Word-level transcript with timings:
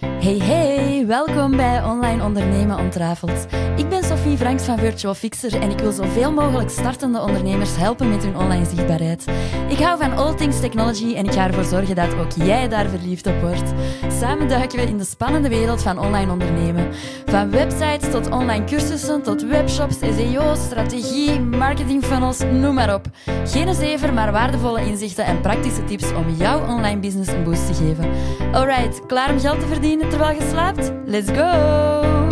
thank 0.00 0.10
you 0.12 0.15
Hey 0.26 0.38
hey, 0.38 1.06
welkom 1.06 1.56
bij 1.56 1.84
Online 1.84 2.24
Ondernemen 2.24 2.78
Ontrafeld. 2.78 3.46
Ik 3.76 3.88
ben 3.88 4.04
Sophie 4.04 4.36
Franks 4.36 4.64
van 4.64 4.78
Virtual 4.78 5.14
Fixer 5.14 5.60
en 5.60 5.70
ik 5.70 5.78
wil 5.78 5.92
zoveel 5.92 6.32
mogelijk 6.32 6.70
startende 6.70 7.20
ondernemers 7.20 7.76
helpen 7.76 8.08
met 8.08 8.24
hun 8.24 8.36
online 8.36 8.64
zichtbaarheid. 8.64 9.24
Ik 9.68 9.78
hou 9.78 9.98
van 9.98 10.16
all 10.16 10.34
things 10.34 10.60
technology 10.60 11.14
en 11.14 11.24
ik 11.24 11.32
ga 11.32 11.46
ervoor 11.46 11.64
zorgen 11.64 11.94
dat 11.94 12.14
ook 12.14 12.32
jij 12.32 12.68
daar 12.68 12.88
verliefd 12.88 13.26
op 13.26 13.40
wordt. 13.40 13.72
Samen 14.08 14.48
duiken 14.48 14.78
we 14.78 14.84
in 14.84 14.98
de 14.98 15.04
spannende 15.04 15.48
wereld 15.48 15.82
van 15.82 15.98
online 15.98 16.32
ondernemen. 16.32 16.88
Van 17.26 17.50
websites 17.50 18.10
tot 18.10 18.30
online 18.30 18.64
cursussen 18.64 19.22
tot 19.22 19.42
webshops, 19.42 19.98
SEO, 19.98 20.54
strategie, 20.54 21.40
marketing 21.40 22.04
funnels, 22.04 22.38
noem 22.52 22.74
maar 22.74 22.94
op. 22.94 23.06
Geen 23.44 23.74
zever, 23.74 24.12
maar 24.12 24.32
waardevolle 24.32 24.86
inzichten 24.86 25.24
en 25.24 25.40
praktische 25.40 25.84
tips 25.84 26.12
om 26.12 26.34
jouw 26.38 26.66
online 26.66 27.00
business 27.00 27.30
een 27.30 27.44
boost 27.44 27.66
te 27.66 27.74
geven. 27.74 28.10
Alright, 28.52 29.06
klaar 29.06 29.30
om 29.30 29.40
geld 29.40 29.60
te 29.60 29.66
verdienen 29.66 30.08
terwijl 30.16 30.40
je 30.40 30.48
slaapt? 30.50 30.92
Let's 31.04 31.30
go! 31.30 32.28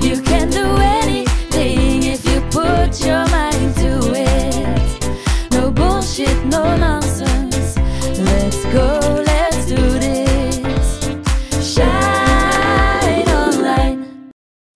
You 0.00 0.20
can 0.22 0.50
do 0.50 0.76
anything 0.76 2.02
if 2.02 2.24
you 2.24 2.40
put 2.40 3.04
your 3.04 3.28
mind 3.30 3.74
to 3.76 4.12
it. 4.14 5.08
No 5.50 5.70
bullshit, 5.70 6.44
no 6.44 6.76
nonsense. 6.76 7.09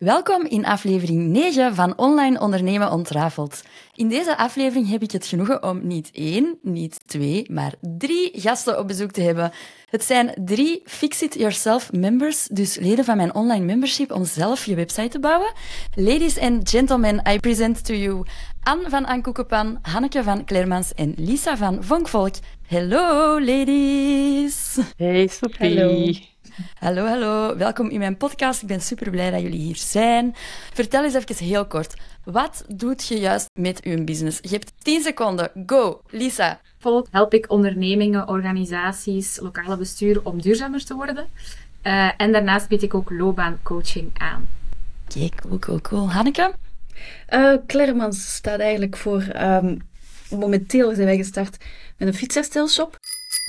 Welkom 0.04 0.44
in 0.46 0.66
aflevering 0.66 1.28
9 1.28 1.74
van 1.74 1.98
Online 1.98 2.40
Ondernemen 2.40 2.90
Ontrafeld. 2.90 3.62
In 3.94 4.08
deze 4.08 4.36
aflevering 4.36 4.88
heb 4.90 5.02
ik 5.02 5.10
het 5.10 5.26
genoegen 5.26 5.62
om 5.62 5.86
niet 5.86 6.10
één, 6.12 6.58
niet 6.62 7.00
twee, 7.06 7.46
maar 7.50 7.72
drie 7.80 8.30
gasten 8.40 8.78
op 8.78 8.86
bezoek 8.86 9.10
te 9.10 9.20
hebben. 9.20 9.52
Het 9.90 10.04
zijn 10.04 10.34
drie 10.44 10.82
Fix-It-Yourself 10.84 11.92
members, 11.92 12.46
dus 12.46 12.76
leden 12.76 13.04
van 13.04 13.16
mijn 13.16 13.34
online 13.34 13.64
membership 13.64 14.12
om 14.12 14.24
zelf 14.24 14.64
je 14.64 14.74
website 14.74 15.08
te 15.08 15.20
bouwen. 15.20 15.52
Ladies 15.94 16.38
and 16.38 16.70
gentlemen, 16.70 17.22
I 17.32 17.40
present 17.40 17.84
to 17.84 17.94
you 17.94 18.26
Anne 18.62 18.88
van 18.88 19.04
Ankoekepan, 19.04 19.78
Hanneke 19.82 20.22
van 20.22 20.44
Klermans 20.44 20.92
en 20.94 21.14
Lisa 21.16 21.56
van 21.56 21.84
Vonkvolk. 21.84 22.34
Hello, 22.66 23.40
ladies! 23.40 24.78
Hey 24.96 25.26
Sophie. 25.26 25.78
Hallo. 25.78 26.32
Hallo, 26.78 27.06
hallo. 27.06 27.56
Welkom 27.56 27.88
in 27.88 27.98
mijn 27.98 28.16
podcast. 28.16 28.62
Ik 28.62 28.68
ben 28.68 28.80
super 28.80 29.10
blij 29.10 29.30
dat 29.30 29.40
jullie 29.40 29.60
hier 29.60 29.76
zijn. 29.76 30.34
Vertel 30.72 31.04
eens 31.04 31.14
even 31.14 31.46
heel 31.46 31.66
kort. 31.66 31.94
Wat 32.24 32.64
doet 32.68 33.06
je 33.06 33.18
juist 33.18 33.50
met 33.52 33.82
uw 33.84 34.04
business? 34.04 34.38
Je 34.42 34.48
hebt 34.48 34.72
10 34.78 35.02
seconden. 35.02 35.50
Go, 35.66 36.00
Lisa. 36.10 36.60
Volk 36.78 37.06
help 37.10 37.34
ik 37.34 37.50
ondernemingen, 37.50 38.28
organisaties, 38.28 39.38
lokale 39.40 39.76
besturen 39.76 40.26
om 40.26 40.40
duurzamer 40.40 40.84
te 40.84 40.94
worden. 40.94 41.26
Eh, 41.82 42.10
en 42.16 42.32
daarnaast 42.32 42.68
bied 42.68 42.82
ik 42.82 42.94
ook 42.94 43.10
loopbaancoaching 43.10 44.10
aan. 44.18 44.48
Oké, 45.08 45.28
cool, 45.28 45.58
cool, 45.58 45.80
cool. 45.80 46.10
Hanneke? 46.10 46.54
Eh 47.26 47.54
Klermans 47.66 48.34
staat 48.34 48.60
eigenlijk 48.60 48.96
voor... 48.96 49.22
ehm, 49.22 49.76
momenteel 50.30 50.94
zijn 50.94 51.06
wij 51.06 51.16
gestart 51.16 51.64
met 51.96 52.08
een 52.08 52.14
fietsherstelshop. 52.14 52.98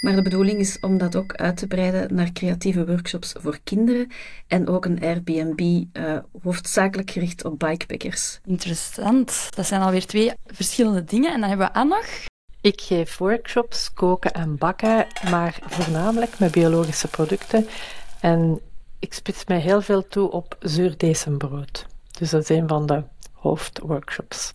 Maar 0.05 0.15
de 0.15 0.21
bedoeling 0.21 0.59
is 0.59 0.79
om 0.79 0.97
dat 0.97 1.15
ook 1.15 1.33
uit 1.33 1.57
te 1.57 1.67
breiden 1.67 2.15
naar 2.15 2.31
creatieve 2.31 2.85
workshops 2.85 3.33
voor 3.37 3.59
kinderen. 3.63 4.11
En 4.47 4.67
ook 4.67 4.85
een 4.85 5.01
Airbnb, 5.01 5.83
eh, 5.93 6.17
hoofdzakelijk 6.41 7.11
gericht 7.11 7.45
op 7.45 7.59
bikepackers. 7.59 8.39
Interessant. 8.43 9.47
Dat 9.55 9.65
zijn 9.65 9.81
alweer 9.81 10.05
twee 10.05 10.31
verschillende 10.45 11.03
dingen. 11.03 11.33
En 11.33 11.39
dan 11.39 11.49
hebben 11.49 11.67
we 11.67 11.73
Anne 11.73 11.95
nog. 11.95 12.05
Ik 12.61 12.81
geef 12.81 13.17
workshops 13.17 13.93
koken 13.93 14.31
en 14.31 14.57
bakken, 14.57 15.07
maar 15.29 15.59
voornamelijk 15.65 16.39
met 16.39 16.51
biologische 16.51 17.07
producten. 17.07 17.67
En 18.19 18.59
ik 18.99 19.13
spits 19.13 19.45
mij 19.45 19.59
heel 19.59 19.81
veel 19.81 20.07
toe 20.07 20.31
op 20.31 20.57
zuurdesembrood. 20.59 21.85
Dus 22.19 22.29
dat 22.29 22.41
is 22.41 22.57
een 22.57 22.67
van 22.67 22.85
de 22.85 23.03
hoofdworkshops. 23.31 24.53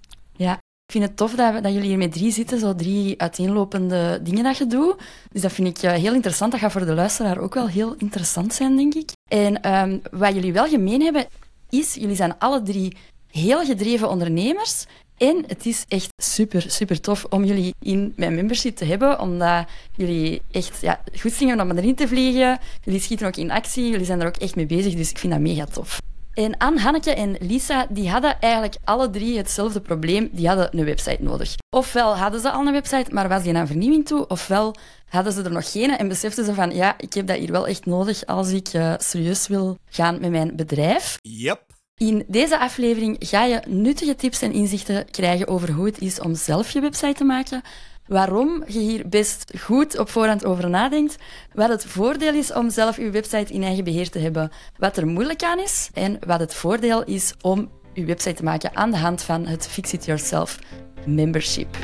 Ik 0.91 0.97
vind 0.97 1.09
het 1.09 1.17
tof 1.17 1.35
dat 1.35 1.73
jullie 1.73 1.89
hier 1.89 1.99
met 1.99 2.13
drie 2.13 2.33
zitten, 2.33 2.59
zo 2.59 2.75
drie 2.75 3.21
uiteenlopende 3.21 4.21
dingen 4.23 4.45
dat 4.45 4.57
je 4.57 4.67
doet. 4.67 4.95
Dus 5.33 5.43
dat 5.43 5.53
vind 5.53 5.69
ik 5.69 5.83
eh, 5.83 5.93
heel 5.93 6.15
interessant. 6.15 6.53
Dat 6.53 6.61
gaat 6.61 6.73
voor 6.73 6.85
de 6.85 6.95
luisteraar 6.95 7.39
ook 7.39 7.55
wel 7.55 7.69
heel 7.69 7.95
interessant 7.99 8.55
zijn, 8.55 8.77
denk 8.77 8.95
ik. 8.95 9.11
En 9.29 9.63
ehm, 9.63 9.99
wat 10.11 10.35
jullie 10.35 10.53
wel 10.53 10.67
gemeen 10.67 11.01
hebben, 11.01 11.27
is, 11.69 11.95
jullie 11.95 12.17
zijn 12.17 12.39
alle 12.39 12.63
drie 12.63 12.97
heel 13.31 13.65
gedreven 13.65 14.11
ondernemers. 14.11 14.85
En 15.17 15.45
het 15.47 15.67
is 15.67 15.85
echt 15.89 16.09
super, 16.23 16.65
super 16.71 17.01
tof 17.01 17.25
om 17.25 17.45
jullie 17.45 17.75
in 17.81 18.13
mijn 18.17 18.35
membership 18.35 18.77
te 18.77 18.85
hebben, 18.85 19.21
omdat 19.21 19.67
jullie 19.97 20.43
echt 20.51 20.81
ja, 20.81 21.01
goed 21.21 21.33
zingen 21.33 21.61
om 21.61 21.71
erin 21.71 21.95
te 21.95 22.09
vliegen. 22.09 22.59
Jullie 22.85 23.01
schieten 23.01 23.27
ook 23.27 23.37
in 23.37 23.51
actie, 23.51 23.91
jullie 23.91 24.07
zijn 24.07 24.21
er 24.21 24.27
ook 24.27 24.37
echt 24.37 24.57
mee 24.57 24.67
bezig, 24.67 24.95
dus 24.95 25.11
ik 25.11 25.19
vind 25.19 25.33
dat 25.33 25.43
mega 25.43 25.65
tof. 25.65 26.01
En 26.35 26.57
Anne, 26.57 26.81
Hanneke 26.81 27.15
en 27.15 27.37
Lisa, 27.41 27.87
die 27.91 28.11
hadden 28.11 28.41
eigenlijk 28.41 28.77
alle 28.85 29.11
drie 29.11 29.37
hetzelfde 29.37 29.81
probleem. 29.81 30.29
Die 30.33 30.49
hadden 30.49 30.79
een 30.79 30.85
website 30.85 31.23
nodig. 31.23 31.55
Ofwel 31.77 32.17
hadden 32.17 32.41
ze 32.41 32.51
al 32.51 32.67
een 32.67 32.73
website, 32.73 33.15
maar 33.15 33.29
was 33.29 33.43
die 33.43 33.57
aan 33.57 33.67
vernieuwing 33.67 34.07
toe, 34.07 34.27
ofwel 34.27 34.75
hadden 35.09 35.33
ze 35.33 35.43
er 35.43 35.53
nog 35.53 35.73
geen 35.73 35.97
en 35.97 36.09
beseften 36.09 36.45
ze 36.45 36.55
van, 36.55 36.75
ja, 36.75 36.95
ik 36.99 37.15
heb 37.15 37.27
dat 37.27 37.37
hier 37.37 37.53
wel 37.53 37.67
echt 37.67 37.87
nodig 37.87 38.27
als 38.27 38.51
ik 38.51 38.69
eh, 38.69 38.95
serieus 38.99 39.47
wil 39.47 39.79
gaan 39.89 40.21
met 40.21 40.31
mijn 40.31 40.57
bedrijf. 40.57 41.19
Yep. 41.23 41.63
In 41.97 42.25
deze 42.27 42.59
aflevering 42.59 43.17
ga 43.21 43.45
je 43.45 43.61
nuttige 43.67 44.15
tips 44.15 44.43
en 44.43 44.53
inzichten 44.53 45.11
krijgen 45.11 45.49
over 45.49 45.71
hoe 45.71 45.87
het 45.87 46.01
is 46.01 46.21
om 46.21 46.35
zelf 46.35 46.71
je 46.71 46.81
website 46.81 47.15
te 47.15 47.25
maken, 47.25 47.63
waarom 48.11 48.65
je 48.67 48.79
hier 48.79 49.09
best 49.09 49.53
goed 49.61 49.99
op 49.99 50.11
voorhand 50.11 50.45
over 50.45 50.71
nadenkt, 50.71 51.17
wat 51.53 51.69
het 51.69 51.85
voordeel 51.85 52.35
is 52.35 52.53
om 52.53 52.71
zelf 52.71 52.97
je 52.97 53.11
website 53.11 53.53
in 53.53 53.63
eigen 53.63 53.85
beheer 53.85 54.11
te 54.11 54.19
hebben, 54.19 54.51
wat 54.77 54.97
er 54.97 55.07
moeilijk 55.07 55.43
aan 55.43 55.59
is 55.59 55.91
en 55.95 56.19
wat 56.27 56.41
het 56.41 56.55
voordeel 56.55 57.05
is 57.05 57.35
om 57.41 57.71
je 57.93 58.05
website 58.05 58.35
te 58.35 58.45
maken 58.45 58.77
aan 58.77 58.91
de 58.91 58.97
hand 58.97 59.23
van 59.23 59.47
het 59.47 59.69
Fix 59.69 59.93
It 59.93 60.05
Yourself 60.05 60.59
membership. 61.07 61.77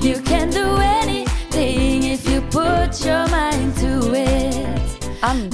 You 0.00 0.22
can 0.22 0.50
do 0.50 0.64
anything 0.74 2.04
if 2.04 2.28
you 2.28 2.42
put 2.42 3.02
your 3.02 3.30
mind 3.30 3.78
to 3.78 4.12
it. 4.12 4.98
Anne, 5.20 5.48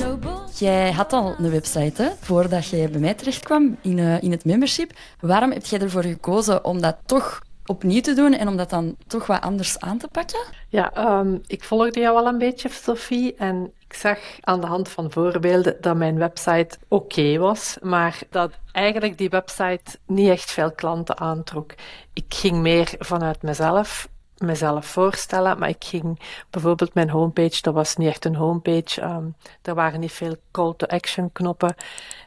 jij 0.58 0.92
had 0.92 1.12
al 1.12 1.34
een 1.38 1.50
website 1.50 2.02
hè, 2.02 2.08
voordat 2.20 2.66
jij 2.66 2.90
bij 2.90 3.00
mij 3.00 3.14
terechtkwam 3.14 3.76
in, 3.80 3.98
eh, 3.98 4.22
in 4.22 4.30
het 4.30 4.44
membership. 4.44 4.92
Waarom 5.20 5.52
heb 5.52 5.64
jij 5.64 5.80
ervoor 5.80 6.02
gekozen 6.02 6.64
om 6.64 6.80
dat 6.80 6.96
toch 7.06 7.40
opnieuw 7.66 8.00
te 8.00 8.14
doen 8.14 8.32
en 8.32 8.48
om 8.48 8.56
dat 8.56 8.70
dan 8.70 8.96
toch 9.06 9.26
wat 9.26 9.40
anders 9.40 9.80
aan 9.80 9.98
te 9.98 10.08
pakken? 10.08 10.40
Ja, 10.68 10.92
ehm, 10.94 11.38
ik 11.46 11.64
volgde 11.64 12.00
jou 12.00 12.16
al 12.16 12.26
een 12.26 12.38
beetje, 12.38 12.68
Sophie, 12.68 13.34
en 13.34 13.72
ik 13.88 13.94
zag 13.94 14.18
aan 14.40 14.60
de 14.60 14.66
hand 14.66 14.88
van 14.88 15.10
voorbeelden 15.10 15.76
dat 15.80 15.96
mijn 15.96 16.18
website 16.18 16.78
oké 16.88 17.38
was, 17.38 17.76
maar 17.82 18.18
dat 18.30 18.50
eigenlijk 18.72 19.18
die 19.18 19.28
website 19.28 19.98
niet 20.06 20.28
echt 20.28 20.50
veel 20.50 20.72
klanten 20.72 21.18
aantrok. 21.18 21.74
Ik 22.12 22.24
ging 22.28 22.56
meer 22.56 22.94
vanuit 22.98 23.42
mezelf, 23.42 24.08
mezelf 24.36 24.86
voorstellen, 24.86 25.58
maar 25.58 25.68
ik 25.68 25.84
ging 25.84 26.20
bijvoorbeeld 26.50 26.94
mijn 26.94 27.10
homepage, 27.10 27.62
dat 27.62 27.74
was 27.74 27.96
niet 27.96 28.08
echt 28.08 28.24
een 28.24 28.36
homepage, 28.36 29.00
ehm, 29.00 29.26
er 29.62 29.74
waren 29.74 30.00
niet 30.00 30.12
veel 30.12 30.36
call-to-action 30.50 31.32
knoppen. 31.32 31.74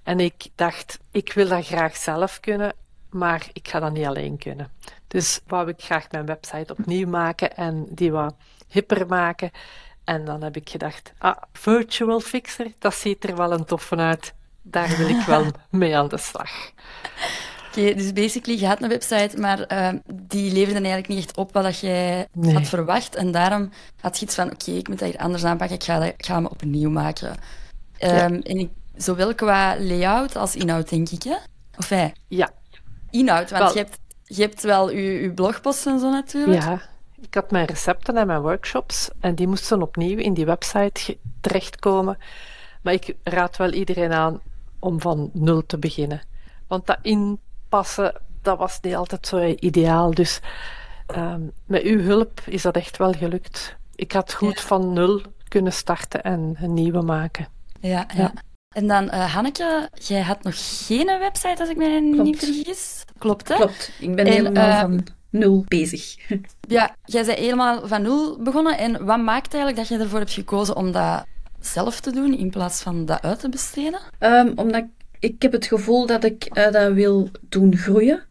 En 0.03 0.19
ik 0.19 0.47
dacht, 0.55 0.99
ik 1.11 1.33
wil 1.33 1.47
dat 1.47 1.65
graag 1.65 1.95
zelf 1.95 2.39
kunnen, 2.39 2.73
maar 3.09 3.47
ik 3.53 3.67
ga 3.67 3.79
dat 3.79 3.91
niet 3.93 4.05
alleen 4.05 4.37
kunnen. 4.37 4.69
Dus 5.07 5.39
wou 5.47 5.69
ik 5.69 5.81
graag 5.81 6.11
mijn 6.11 6.25
website 6.25 6.75
opnieuw 6.77 7.07
maken 7.07 7.55
en 7.55 7.85
die 7.89 8.11
wat 8.11 8.35
hipper 8.67 9.07
maken. 9.07 9.51
En 10.03 10.25
dan 10.25 10.43
heb 10.43 10.55
ik 10.55 10.69
gedacht, 10.69 11.13
ah, 11.17 11.37
Virtual 11.53 12.19
Fixer, 12.19 12.71
dat 12.79 12.95
ziet 12.95 13.23
er 13.23 13.35
wel 13.35 13.51
een 13.51 13.65
toffe 13.65 13.95
uit. 13.95 14.33
Daar 14.61 14.97
wil 14.97 15.07
ik 15.09 15.21
wel 15.21 15.45
mee 15.69 15.97
aan 15.97 16.07
de 16.07 16.17
slag. 16.17 16.51
Oké, 17.67 17.93
dus 17.93 18.13
basically, 18.13 18.59
je 18.59 18.67
had 18.67 18.81
een 18.81 18.89
website, 18.89 19.37
maar 19.37 19.61
eh, 19.61 19.93
die 20.13 20.51
leverde 20.51 20.73
eigenlijk 20.79 21.07
niet 21.07 21.17
echt 21.17 21.37
op 21.37 21.53
wat 21.53 21.63
dat 21.63 21.79
jij 21.79 22.27
Nee. 22.33 22.53
had 22.53 22.67
verwacht. 22.67 23.15
En 23.15 23.31
daarom 23.31 23.69
had 24.01 24.19
je 24.19 24.25
iets 24.25 24.35
van, 24.35 24.51
oké, 24.51 24.71
ik 24.71 24.87
moet 24.87 24.99
dat 24.99 25.09
hier 25.09 25.19
anders 25.19 25.43
aanpakken, 25.43 25.75
ik 25.75 25.83
ga, 25.83 25.99
dat, 25.99 26.07
ik 26.07 26.25
ga 26.25 26.33
hem 26.33 26.45
opnieuw 26.45 26.89
maken. 26.89 27.35
Ehm, 27.97 28.33
En 28.33 28.57
ik, 28.57 28.69
zowel 28.95 29.35
qua 29.35 29.79
layout 29.79 30.35
als 30.35 30.55
inhoud, 30.55 30.89
denk 30.89 31.09
ik, 31.09 31.23
hè? 31.23 31.35
Of 31.77 31.89
hij? 31.89 32.13
Ja, 32.27 32.51
Inhoud, 33.11 33.49
want 33.49 33.63
Wel- 33.63 33.73
je, 33.73 33.77
hebt, 33.79 33.99
je 34.23 34.41
hebt 34.41 34.61
wel 34.61 34.91
je, 34.91 35.01
je 35.01 35.31
blogposts 35.31 35.85
en 35.85 35.99
zo 35.99 36.11
natuurlijk. 36.11 36.61
ja. 36.61 36.81
Ik 37.21 37.33
had 37.33 37.51
mijn 37.51 37.65
recepten 37.65 38.17
en 38.17 38.27
mijn 38.27 38.41
workshops 38.41 39.09
en 39.19 39.35
die 39.35 39.47
moesten 39.47 39.81
opnieuw 39.81 40.17
in 40.17 40.33
die 40.33 40.45
website 40.45 41.17
terechtkomen. 41.41 42.17
Maar 42.81 42.93
ik 42.93 43.15
raad 43.23 43.57
wel 43.57 43.71
iedereen 43.71 44.11
aan 44.11 44.41
om 44.79 45.01
van 45.01 45.29
nul 45.33 45.65
te 45.65 45.77
beginnen. 45.77 46.21
Want 46.67 46.85
dat 46.85 46.97
inpassen, 47.01 48.21
dat 48.41 48.57
was 48.57 48.79
niet 48.81 48.95
altijd 48.95 49.27
zo 49.27 49.55
ideaal. 49.59 50.13
Dus 50.13 50.39
ehm, 51.07 51.41
met 51.65 51.81
uw 51.81 52.01
hulp 52.01 52.41
is 52.45 52.61
dat 52.61 52.75
echt 52.75 52.97
wel 52.97 53.13
gelukt. 53.13 53.75
Ik 53.95 54.11
had 54.11 54.33
goed 54.33 54.61
van 54.61 54.93
nul 54.93 55.21
kunnen 55.47 55.73
starten 55.73 56.23
en 56.23 56.55
een 56.59 56.73
nieuwe 56.73 57.01
maken. 57.01 57.47
Ja, 57.79 58.07
ja. 58.15 58.21
Ja. 58.21 58.33
En 58.79 58.87
dan, 58.87 59.09
eh, 59.09 59.33
Hanneke, 59.33 59.89
jij 59.93 60.21
had 60.21 60.43
nog 60.43 60.55
geen 60.87 61.05
website, 61.05 61.59
als 61.59 61.69
ik 61.69 61.77
mij 61.77 61.99
niet 61.99 62.37
vergis. 62.37 63.03
Klopt, 63.17 63.47
hè? 63.47 63.55
Klopt, 63.55 63.91
ik 63.99 64.15
ben 64.15 64.25
En, 64.25 64.31
helemaal 64.31 64.69
eh, 64.69 64.79
van 64.79 65.03
nul 65.29 65.65
bezig. 65.67 66.15
Ja, 66.67 66.95
jij 67.05 67.25
bent 67.25 67.37
helemaal 67.37 67.87
van 67.87 68.01
nul 68.01 68.41
begonnen. 68.43 68.77
En 68.77 69.05
wat 69.05 69.19
maakt 69.19 69.53
eigenlijk 69.53 69.75
dat 69.75 69.87
je 69.87 70.03
ervoor 70.03 70.19
hebt 70.19 70.31
gekozen 70.31 70.75
om 70.75 70.91
dat 70.91 71.25
zelf 71.59 71.99
te 71.99 72.11
doen 72.11 72.37
in 72.37 72.49
plaats 72.49 72.81
van 72.81 73.05
dat 73.05 73.21
uit 73.21 73.39
te 73.39 73.49
besteden? 73.49 73.99
Um, 74.19 74.51
omdat 74.55 74.83
ik, 74.83 74.89
ik 75.19 75.41
heb 75.41 75.51
het 75.51 75.65
gevoel 75.65 76.05
dat 76.05 76.23
ik 76.23 76.57
uh, 76.57 76.71
dat 76.71 76.93
wil 76.93 77.29
doen 77.41 77.77
groeien. 77.77 78.23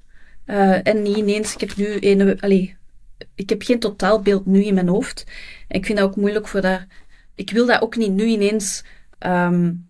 Uh, 0.47 0.87
en 0.87 1.03
niet 1.03 1.17
ineens, 1.17 1.55
ik 1.55 1.61
heb 1.61 1.77
nu 1.77 1.97
een, 2.01 2.41
allez, 2.41 2.75
ik 3.35 3.49
heb 3.49 3.63
geen 3.63 3.79
totaalbeeld 3.79 4.47
nu 4.47 4.65
in 4.65 4.75
mijn 4.75 4.89
hoofd. 4.89 5.25
En 5.69 5.79
ik 5.79 5.87
vind 5.87 5.99
dat 5.99 6.09
ook 6.09 6.17
moeilijk 6.17 6.49
voor 6.49 6.61
dat. 6.61 6.81
Ik 7.35 7.51
wil 7.51 7.67
dat 7.67 7.83
ook 7.83 7.97
niet 7.97 8.13
nu 8.13 8.25
ineens 8.25 8.85
um, 9.27 9.88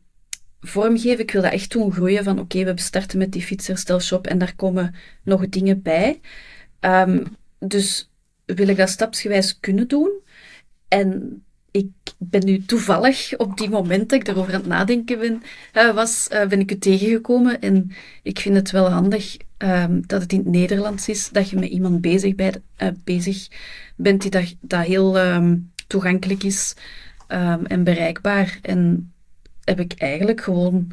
vormgeven. 0.60 1.18
Ik 1.18 1.30
wil 1.30 1.42
dat 1.42 1.52
echt 1.52 1.70
doen 1.70 1.92
groeien 1.92 2.24
van 2.24 2.38
oké, 2.38 2.64
we 2.64 2.80
starten 2.80 3.18
met 3.18 3.32
die 3.32 3.42
fietsherstelshop 3.42 4.26
en 4.26 4.38
daar 4.38 4.54
komen 4.56 4.94
nog 5.22 5.48
dingen 5.48 5.82
bij. 5.82 6.20
Um, 6.80 7.36
dus 7.58 8.10
wil 8.44 8.68
ik 8.68 8.76
dat 8.76 8.88
stapsgewijs 8.88 9.60
kunnen 9.60 9.88
doen. 9.88 10.10
En 10.88 11.42
ik 11.70 11.90
ben 12.18 12.44
nu 12.44 12.64
toevallig 12.64 13.36
op 13.36 13.56
die 13.56 13.68
moment 13.68 14.08
dat 14.10 14.20
ik 14.20 14.28
erover 14.28 14.54
aan 14.54 14.60
het 14.60 14.68
nadenken 14.68 15.18
ben, 15.18 15.42
uh, 15.72 15.94
was, 15.94 16.28
uh, 16.32 16.46
ben 16.46 16.60
ik 16.60 16.70
u 16.70 16.78
tegengekomen. 16.78 17.60
En 17.60 17.90
ik 18.22 18.38
vind 18.38 18.56
het 18.56 18.70
wel 18.70 18.90
handig 18.90 19.36
um, 19.58 20.06
dat 20.06 20.22
het 20.22 20.32
in 20.32 20.38
het 20.38 20.48
Nederlands 20.48 21.08
is, 21.08 21.28
dat 21.28 21.50
je 21.50 21.58
met 21.58 21.68
iemand 21.68 22.00
bezig, 22.00 22.34
bij, 22.34 22.54
uh, 22.82 22.88
bezig 23.04 23.48
bent 23.96 24.22
die 24.22 24.30
dat, 24.30 24.54
dat 24.60 24.84
heel 24.84 25.18
um, 25.18 25.72
toegankelijk 25.86 26.42
is 26.42 26.74
en 27.66 27.84
bereikbaar. 27.84 28.58
En 28.62 29.12
heb 29.68 29.80
ik 29.80 29.94
eigenlijk 29.98 30.40
gewoon 30.40 30.92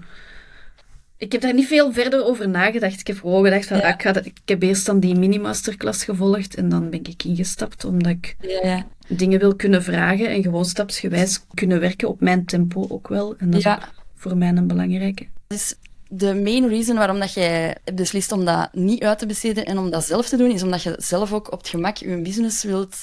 ik 1.18 1.32
heb 1.32 1.42
daar 1.42 1.54
niet 1.54 1.68
veel 1.68 1.94
verder 1.94 2.26
over 2.26 2.50
nagedacht. 2.50 3.00
Ik 3.00 3.08
heb 3.08 3.20
gewoon 3.20 3.44
gedacht 3.44 3.68
van, 3.68 3.78
ja. 3.78 3.94
ik, 3.94 4.02
ga 4.02 4.24
ik 4.24 4.38
heb 4.46 4.62
eerst 4.62 4.86
dan 4.86 5.00
die 5.00 5.16
mini-masterclass 5.16 6.04
gevolgd 6.04 6.56
en 6.56 6.70
dan 6.70 6.90
ben 6.90 7.04
ik 7.04 7.24
ingestapt 7.24 7.86
omdat 7.86 8.12
ik 8.12 8.36
ja, 8.40 8.88
dingen 9.08 9.40
wil 9.40 9.56
kunnen 9.56 9.84
vragen 9.84 10.30
en 10.30 10.42
gewoon 10.42 10.66
stapsgewijs 10.66 11.46
kunnen 11.54 11.80
werken 11.80 12.08
op 12.08 12.22
mijn 12.22 12.46
tempo 12.46 12.86
ook 12.90 13.08
wel. 13.08 13.36
En 13.38 13.50
dat 13.50 13.66
is 13.66 13.76
voor 14.16 14.38
mij 14.38 14.50
een 14.50 14.68
belangrijke. 14.68 15.28
Dus 15.48 15.76
de 16.08 16.36
main 16.36 16.68
reason 16.68 16.96
waarom 16.96 17.20
dat 17.20 17.34
jij 17.34 17.76
beslist 17.94 18.32
om 18.32 18.46
dat 18.46 18.74
niet 18.74 19.04
uit 19.04 19.20
te 19.20 19.26
besteden 19.26 19.66
en 19.66 19.78
om 19.78 19.90
dat 19.90 20.06
zelf 20.06 20.30
te 20.30 20.38
doen, 20.38 20.52
is 20.52 20.64
omdat 20.64 20.84
je 20.84 20.96
zelf 20.98 21.34
ook 21.34 21.52
op 21.52 21.60
het 21.60 21.70
gemak 21.70 21.98
je 21.98 22.22
business 22.22 22.64
wilt 22.64 22.96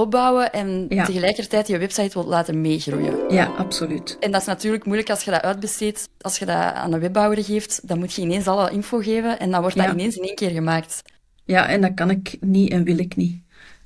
opbouwen 0.00 0.52
en 0.52 0.86
ja. 0.88 1.04
tegelijkertijd 1.04 1.66
je 1.66 1.78
website 1.78 2.14
wilt 2.14 2.26
laten 2.26 2.60
meegroeien. 2.60 3.34
Ja, 3.34 3.46
absoluut. 3.46 4.16
En 4.20 4.30
dat 4.30 4.40
is 4.40 4.46
natuurlijk 4.46 4.84
moeilijk 4.84 5.10
als 5.10 5.22
je 5.22 5.30
dat 5.30 5.42
uitbesteedt. 5.42 6.08
Als 6.20 6.38
je 6.38 6.46
dat 6.46 6.56
aan 6.56 6.92
een 6.92 7.00
webbouwer 7.00 7.44
geeft, 7.44 7.88
dan 7.88 7.98
moet 7.98 8.12
je 8.12 8.22
ineens 8.22 8.46
alle 8.46 8.70
info 8.70 8.98
geven 8.98 9.38
en 9.38 9.50
dan 9.50 9.60
wordt 9.60 9.76
dat 9.76 9.92
ineens 9.92 10.16
in 10.16 10.22
één 10.22 10.34
keer 10.34 10.50
gemaakt. 10.50 11.02
Ja, 11.44 11.68
en 11.68 11.80
dat 11.80 11.94
kan 11.94 12.10
ik 12.10 12.36
niet 12.40 12.70
en 12.70 12.84
wil 12.84 12.98
ik 12.98 13.16
niet. 13.16 13.42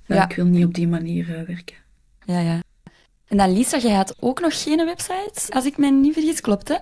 Ja. 0.07 0.25
Ik 0.29 0.37
wil 0.37 0.45
niet 0.45 0.65
op 0.65 0.75
die 0.75 0.89
manier 0.89 1.29
uh, 1.29 1.43
werken. 1.43 1.77
Ja, 2.25 2.41
ja. 2.41 2.64
En 3.29 3.37
dan 3.37 3.53
Lisa, 3.53 3.79
jij 3.79 3.95
had 3.95 4.17
ook 4.21 4.41
nog 4.41 4.63
geen 4.63 4.85
website, 4.85 5.53
als 5.53 5.65
ik 5.65 5.79
me 5.79 5.91
niet 5.91 6.13
vergis, 6.13 6.41
klopt 6.41 6.69
hè? 6.69 6.77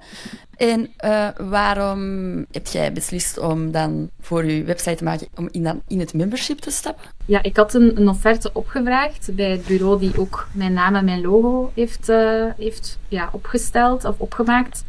En 0.57 0.91
uh, 1.05 1.29
waarom 1.37 2.37
heb 2.51 2.67
jij 2.67 2.93
beslist 2.93 3.39
om 3.39 3.71
dan 3.71 4.11
voor 4.21 4.45
je 4.45 4.65
website 4.65 4.95
te 4.95 5.05
maken, 5.05 5.29
om 5.35 5.49
in, 5.51 5.63
dan 5.63 5.83
in 5.89 6.01
het 6.01 6.15
membership 6.15 6.59
te 6.59 6.71
stappen? 6.71 7.05
Ja, 7.25 7.43
ik 7.43 7.57
had 7.57 7.75
een, 7.75 7.97
een 8.01 8.09
offerte 8.09 8.51
opgevraagd 8.53 9.35
bij 9.35 9.51
het 9.51 9.67
bureau 9.67 9.99
die 9.99 10.19
ook 10.19 10.49
mijn 10.53 10.73
naam 10.73 10.95
en 10.95 11.05
mijn 11.05 11.21
logo 11.21 11.71
heeft, 11.75 12.09
uh, 12.09 12.45
heeft 12.57 12.99
ja, 13.09 13.29
opgesteld 13.33 14.05
of 14.05 14.19
opgemaakt. 14.19 14.85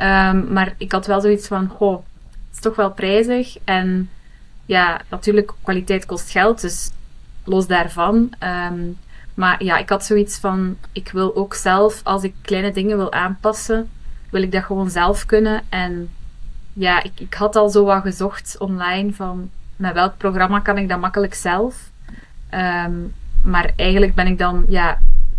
Um, 0.00 0.52
maar 0.52 0.74
ik 0.78 0.92
had 0.92 1.06
wel 1.06 1.20
zoiets 1.20 1.46
van, 1.46 1.68
goh, 1.68 1.94
het 2.30 2.54
is 2.54 2.60
toch 2.60 2.76
wel 2.76 2.92
prijzig. 2.92 3.56
En 3.64 4.10
ja, 4.66 5.00
natuurlijk, 5.10 5.52
kwaliteit 5.62 6.06
kost 6.06 6.30
geld, 6.30 6.60
dus 6.60 6.90
los 7.44 7.66
daarvan. 7.66 8.32
Um, 8.70 8.98
maar 9.38 9.64
ja, 9.64 9.78
ik 9.78 9.88
had 9.88 10.04
zoiets 10.04 10.38
van, 10.38 10.76
ik 10.92 11.10
wil 11.12 11.36
ook 11.36 11.54
zelf, 11.54 12.00
als 12.04 12.22
ik 12.22 12.34
kleine 12.42 12.72
dingen 12.72 12.96
wil 12.96 13.12
aanpassen, 13.12 13.90
wil 14.30 14.42
ik 14.42 14.52
dat 14.52 14.64
gewoon 14.64 14.90
zelf 14.90 15.26
kunnen. 15.26 15.62
En 15.68 16.10
ja, 16.72 17.02
ik, 17.02 17.12
ik 17.20 17.34
had 17.34 17.56
al 17.56 17.68
zo 17.68 17.84
wat 17.84 18.02
gezocht 18.02 18.56
online 18.58 19.12
van, 19.12 19.50
met 19.76 19.92
welk 19.92 20.16
programma 20.16 20.60
kan 20.60 20.78
ik 20.78 20.88
dat 20.88 21.00
makkelijk 21.00 21.34
zelf? 21.34 21.90
Um, 22.54 23.14
maar 23.42 23.72
eigenlijk 23.76 24.14
ben 24.14 24.26
ik 24.26 24.38
dan, 24.38 24.64
ja, 24.68 24.98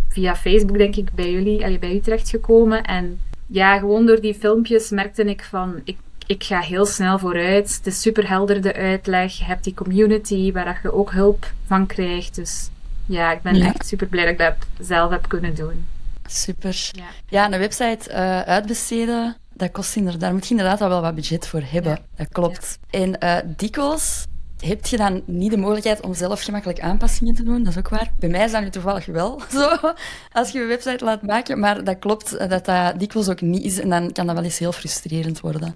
via 0.10 0.36
Facebook 0.36 0.78
denk 0.78 0.96
ik 0.96 1.12
bij 1.14 1.32
jullie, 1.32 1.80
bij 1.80 1.96
u 1.96 2.00
terechtgekomen. 2.00 2.84
En 2.84 3.20
ja, 3.48 3.78
gewoon 3.78 4.06
door 4.06 4.22
die 4.22 4.34
filmpjes 4.34 4.90
merkte 4.90 5.24
ik 5.24 5.44
van, 5.44 5.82
ik, 5.84 5.98
ik 6.26 6.44
ga 6.44 6.60
heel 6.60 6.86
snel 6.86 7.20
vooruit. 7.20 7.76
Het 7.76 7.88
is 7.88 8.02
super 8.02 8.30
helder 8.30 8.62
de 8.62 8.74
uitleg. 8.74 9.34
Je 9.34 9.44
hebt 9.44 9.64
die 9.64 9.74
community 9.74 10.52
waar 10.52 10.80
je 10.84 10.94
ook 10.94 11.12
hulp 11.12 11.52
van 11.66 11.86
krijgt. 11.86 12.36
Dus 12.36 12.70
ja, 13.10 13.32
ik 13.32 13.42
ben 13.42 13.56
ja. 13.56 13.66
echt 13.66 13.88
super 13.88 14.08
blij 14.08 14.24
dat 14.24 14.32
ik 14.32 14.38
dat 14.38 14.88
zelf 14.88 15.12
heb 15.12 15.28
kunnen 15.28 15.56
doen. 15.56 15.88
Super. 16.26 16.90
Ja, 16.92 17.06
ja 17.28 17.52
een 17.52 17.60
website 17.60 18.10
uh, 18.10 18.42
uitbesteden, 18.42 19.36
dat 19.54 19.72
kost 19.72 19.96
inderdaad, 19.96 20.22
daar 20.22 20.34
moet 20.34 20.48
je 20.48 20.50
inderdaad 20.50 20.82
al 20.82 20.90
wel 20.90 21.02
wat 21.02 21.16
budget 21.16 21.48
voor 21.48 21.64
hebben. 21.66 21.92
Ja. 21.92 22.00
Dat 22.16 22.28
klopt. 22.32 22.80
En 22.90 23.16
uh, 23.24 23.38
dikwijls 23.46 24.26
heb 24.60 24.86
je 24.86 24.98
dan 24.98 25.22
niet 25.26 25.52
de 25.52 25.58
mogelijkheid 25.58 26.02
om 26.02 26.14
zelf 26.14 26.42
gemakkelijk 26.42 26.80
aanpassingen 26.80 27.36
te 27.36 27.44
doen. 27.44 27.64
Dat 27.64 27.72
is 27.72 27.78
ook 27.78 27.90
waar. 27.90 28.12
Bij 28.20 28.30
mij 28.30 28.46
is 28.46 28.52
dat 28.52 28.62
nu 28.62 28.70
toevallig 28.70 29.06
wel 29.06 29.42
zo, 29.52 29.94
als 30.32 30.52
je 30.52 30.62
een 30.62 30.68
website 30.68 31.06
laat 31.06 31.22
maken. 31.22 31.60
Maar 31.60 31.84
dat 31.84 32.00
klopt 32.00 32.36
eh, 32.36 32.50
dat 32.50 32.66
dat 32.66 33.00
dikwijls 33.00 33.30
ook 33.30 33.42
niet 33.42 33.64
is. 33.64 33.80
En 33.80 33.90
dan 33.90 34.12
kan 34.12 34.26
dat 34.26 34.36
wel 34.36 34.44
eens 34.44 34.60
heel 34.60 34.72
frustrerend 34.72 35.40
worden. 35.40 35.76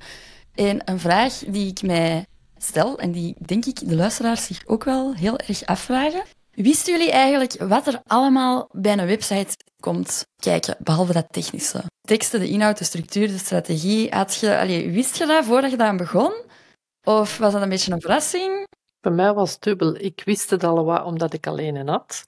En 0.56 0.82
een 0.86 1.00
vraag 1.00 1.34
die 1.48 1.68
ik 1.68 1.82
mij 1.82 2.26
stel, 2.58 3.00
en 3.00 3.12
die 3.12 3.36
denk 3.46 3.66
ik 3.66 3.90
de 3.90 3.96
luisteraars 3.96 4.46
zich 4.46 4.62
ook 4.66 4.84
wel 4.84 5.14
heel 5.14 5.38
erg 5.38 5.66
afvragen, 5.66 6.24
Wisten 6.56 6.94
jullie 6.94 7.12
eigenlijk 7.12 7.54
wat 7.54 7.88
er 7.88 8.02
allemaal 8.08 8.70
bij 8.72 8.98
een 8.98 9.06
website 9.06 9.58
komt 9.80 10.26
kijken, 10.36 10.76
behalve 10.80 11.14
dat 11.14 11.28
technische? 11.32 11.84
Teksten, 12.02 12.40
de 12.40 12.50
inhoud, 12.50 12.78
de 12.78 12.84
structuur, 12.84 13.28
de 13.28 13.38
strategie. 13.38 14.12
Had 14.12 14.36
je, 14.36 14.90
wist 14.92 15.18
je 15.18 15.26
dat 15.26 15.46
voordat 15.46 15.72
je 15.72 15.78
aan 15.78 15.98
begon? 15.98 16.34
Of 17.04 17.38
was 17.38 17.54
dat 17.54 17.62
een 17.62 17.70
beetje 17.70 17.92
een 17.92 18.02
verrassing? 18.02 18.68
Bij 19.00 19.12
mij 19.12 19.34
was 19.34 19.52
het 19.52 19.62
dubbel. 19.62 19.96
Ik 19.96 20.22
wist 20.26 20.50
het 20.50 20.64
al 20.64 20.86
wat 20.86 21.04
omdat 21.04 21.34
ik 21.34 21.48
alleen 21.48 21.76
een 21.76 21.88
had. 21.88 22.26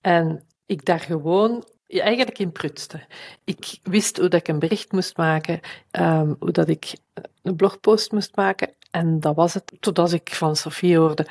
En 0.00 0.46
ik 0.66 0.84
daar 0.84 1.00
gewoon 1.00 1.64
eigenlijk 1.86 2.38
in 2.38 2.52
prutste. 2.52 3.06
Ik 3.44 3.78
wist 3.82 4.16
hoe 4.16 4.28
dat 4.28 4.40
ik 4.40 4.48
een 4.48 4.58
bericht 4.58 4.92
moest 4.92 5.16
maken, 5.16 5.60
um, 5.90 6.36
hoe 6.38 6.50
dat 6.50 6.68
ik 6.68 6.96
een 7.42 7.56
blogpost 7.56 8.12
moest 8.12 8.36
maken. 8.36 8.74
En 8.90 9.20
dat 9.20 9.34
was 9.34 9.54
het. 9.54 9.72
Totdat 9.80 10.12
ik 10.12 10.34
van 10.34 10.56
Sophie 10.56 10.98
hoorde, 10.98 11.26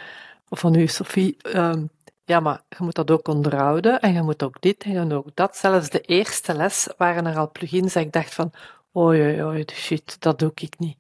of 0.50 0.60
van 0.60 0.76
u, 0.76 0.88
Sophie, 0.88 1.38
um, 1.56 1.90
ja, 2.32 2.40
maar 2.40 2.62
je 2.70 2.78
moet 2.80 2.96
dat 2.96 3.12
ook 3.12 3.28
onderhouden 3.28 4.00
en 4.00 4.14
je 4.14 4.22
moet 4.22 4.44
ook 4.44 4.62
dit 4.62 4.84
en 4.84 4.92
je 4.92 5.02
moet 5.02 5.14
ook 5.14 5.30
dat. 5.34 5.58
Zelfs 5.58 5.90
de 5.90 6.02
eerste 6.02 6.54
les 6.54 6.88
waren 6.98 7.26
er 7.26 7.38
al 7.38 7.52
plugins 7.52 7.94
dat 7.94 8.04
ik 8.04 8.12
dacht 8.12 8.34
van, 8.34 8.52
oei, 8.96 9.22
oei, 9.22 9.44
oei, 9.44 9.66
shit, 9.74 10.22
dat 10.22 10.40
doe 10.40 10.52
ik 10.56 10.80
niet. 10.80 10.98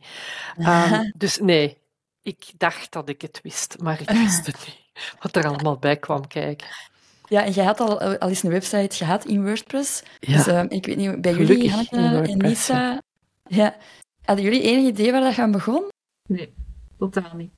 Um, 0.57 1.11
dus 1.23 1.37
nee, 1.37 1.77
ik 2.21 2.51
dacht 2.57 2.91
dat 2.91 3.09
ik 3.09 3.21
het 3.21 3.39
wist, 3.43 3.75
maar 3.81 4.01
ik 4.01 4.09
wist 4.09 4.45
het 4.45 4.65
niet. 4.65 5.15
Wat 5.19 5.35
er 5.35 5.47
allemaal 5.47 5.77
bij 5.77 5.97
kwam 5.97 6.27
kijken. 6.27 6.67
Ja, 7.27 7.43
en 7.43 7.53
je 7.53 7.61
had 7.61 7.79
al, 7.79 8.01
al 8.01 8.29
eens 8.29 8.43
een 8.43 8.49
website 8.49 8.95
gehad 8.95 9.25
in 9.25 9.43
WordPress. 9.43 10.03
Ja. 10.19 10.35
Dus 10.35 10.47
um, 10.47 10.69
ik 10.69 10.85
weet 10.85 10.97
niet, 10.97 11.21
bij 11.21 11.33
jullie, 11.33 11.71
Hanneke 11.71 12.31
en 12.31 12.37
Lisa... 12.37 13.01
Ja. 13.47 13.75
Hadden 14.23 14.45
jullie 14.45 14.61
enig 14.61 14.89
idee 14.89 15.11
waar 15.11 15.21
dat 15.21 15.33
gaan 15.33 15.51
begon? 15.51 15.83
Nee, 16.27 16.53
totaal 16.97 17.35
niet. 17.35 17.51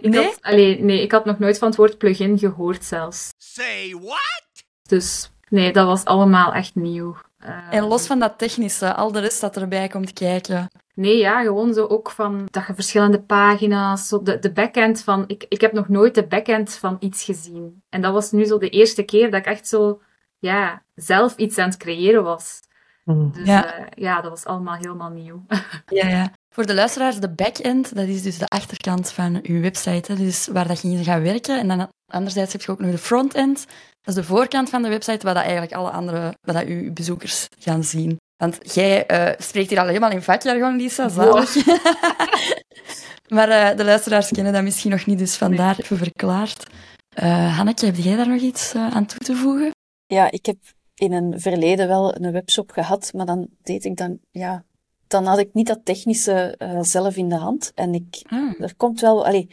Ik 0.00 0.10
nee? 0.10 0.24
Had, 0.24 0.38
allee, 0.40 0.82
nee, 0.82 1.02
ik 1.02 1.12
had 1.12 1.24
nog 1.24 1.38
nooit 1.38 1.58
van 1.58 1.68
het 1.68 1.76
woord 1.76 1.98
plugin 1.98 2.38
gehoord 2.38 2.84
zelfs. 2.84 3.28
Say 3.36 3.96
what? 4.00 4.42
Dus 4.82 5.30
nee, 5.48 5.72
dat 5.72 5.86
was 5.86 6.04
allemaal 6.04 6.52
echt 6.52 6.74
nieuw. 6.74 7.16
Uh, 7.44 7.56
en 7.70 7.84
los 7.84 8.06
van 8.06 8.18
dat 8.18 8.38
technische, 8.38 8.94
al 8.94 9.12
de 9.12 9.20
rest 9.20 9.40
dat 9.40 9.56
erbij 9.56 9.88
komt 9.88 10.12
kijken. 10.12 10.70
Nee, 10.94 11.16
ja, 11.16 11.42
gewoon 11.42 11.74
zo 11.74 11.86
ook 11.86 12.10
van 12.10 12.48
dat 12.50 12.66
je 12.66 12.74
verschillende 12.74 13.20
pagina's, 13.20 14.08
zo 14.08 14.22
de, 14.22 14.38
de 14.38 14.52
backend 14.52 15.02
van... 15.02 15.24
Ik, 15.26 15.46
ik 15.48 15.60
heb 15.60 15.72
nog 15.72 15.88
nooit 15.88 16.14
de 16.14 16.26
backend 16.26 16.74
van 16.74 16.96
iets 17.00 17.24
gezien. 17.24 17.82
En 17.88 18.00
dat 18.00 18.12
was 18.12 18.30
nu 18.30 18.44
zo 18.44 18.58
de 18.58 18.68
eerste 18.68 19.02
keer 19.02 19.30
dat 19.30 19.40
ik 19.40 19.46
echt 19.46 19.68
zo, 19.68 20.00
ja, 20.38 20.82
zelf 20.94 21.36
iets 21.36 21.58
aan 21.58 21.68
het 21.68 21.78
creëren 21.78 22.22
was. 22.22 22.60
Mm. 23.04 23.32
Dus 23.32 23.46
ja. 23.46 23.78
Uh, 23.78 23.86
ja, 23.94 24.20
dat 24.20 24.30
was 24.30 24.44
allemaal 24.44 24.76
helemaal 24.76 25.10
nieuw. 25.10 25.44
Ja, 25.86 26.08
ja. 26.08 26.32
Voor 26.54 26.66
de 26.66 26.74
luisteraars, 26.74 27.20
de 27.20 27.30
backend, 27.30 27.94
dat 27.94 28.06
is 28.06 28.22
dus 28.22 28.38
de 28.38 28.46
achterkant 28.46 29.12
van 29.12 29.38
uw 29.42 29.60
website. 29.60 30.12
Hè, 30.12 30.18
dus 30.18 30.46
waar 30.46 30.68
dat 30.68 30.80
je 30.80 30.88
in 30.88 31.04
gaat 31.04 31.22
werken. 31.22 31.58
En 31.58 31.68
dan 31.68 31.88
anderzijds 32.12 32.52
heb 32.52 32.62
je 32.62 32.72
ook 32.72 32.78
nog 32.80 32.90
de 32.90 32.98
frontend. 32.98 33.66
Dat 34.00 34.14
is 34.14 34.14
de 34.14 34.24
voorkant 34.24 34.70
van 34.70 34.82
de 34.82 34.88
website, 34.88 35.24
waar 35.24 35.34
dat 35.34 35.42
eigenlijk 35.42 35.72
alle 35.72 35.90
andere, 35.90 36.34
waar 36.40 36.54
dat 36.54 36.66
uw 36.66 36.92
bezoekers 36.92 37.46
gaan 37.58 37.84
zien. 37.84 38.16
Want 38.36 38.74
jij 38.74 39.10
uh, 39.10 39.34
spreekt 39.38 39.70
hier 39.70 39.80
al 39.80 39.86
helemaal 39.86 40.10
in 40.10 40.22
vakjargon, 40.22 40.76
Lisa. 40.76 41.08
Zalig. 41.08 41.54
maar 43.36 43.48
uh, 43.48 43.76
de 43.76 43.84
luisteraars 43.84 44.28
kennen 44.28 44.52
dat 44.52 44.62
misschien 44.62 44.90
nog 44.90 45.06
niet, 45.06 45.18
dus 45.18 45.36
vandaar 45.36 45.78
even 45.78 45.96
verklaard. 45.96 46.70
Uh, 47.22 47.56
Hanneke, 47.56 47.86
heb 47.86 47.96
jij 47.96 48.16
daar 48.16 48.28
nog 48.28 48.40
iets 48.40 48.74
aan 48.74 49.06
toe 49.06 49.18
te 49.18 49.36
voegen? 49.36 49.70
Ja, 50.06 50.30
ik 50.30 50.46
heb 50.46 50.56
in 50.94 51.12
een 51.12 51.40
verleden 51.40 51.88
wel 51.88 52.16
een 52.16 52.32
webshop 52.32 52.70
gehad, 52.70 53.10
maar 53.12 53.26
dan 53.26 53.48
deed 53.62 53.84
ik 53.84 53.96
dan 53.96 54.18
ja, 54.30 54.64
dan 55.10 55.26
had 55.26 55.38
ik 55.38 55.54
niet 55.54 55.66
dat 55.66 55.84
technische 55.84 56.54
uh, 56.58 56.82
zelf 56.82 57.16
in 57.16 57.28
de 57.28 57.36
hand. 57.36 57.72
En 57.74 57.94
ik, 57.94 58.22
hmm. 58.28 58.54
er 58.58 58.74
komt 58.76 59.00
wel, 59.00 59.26
allee, 59.26 59.48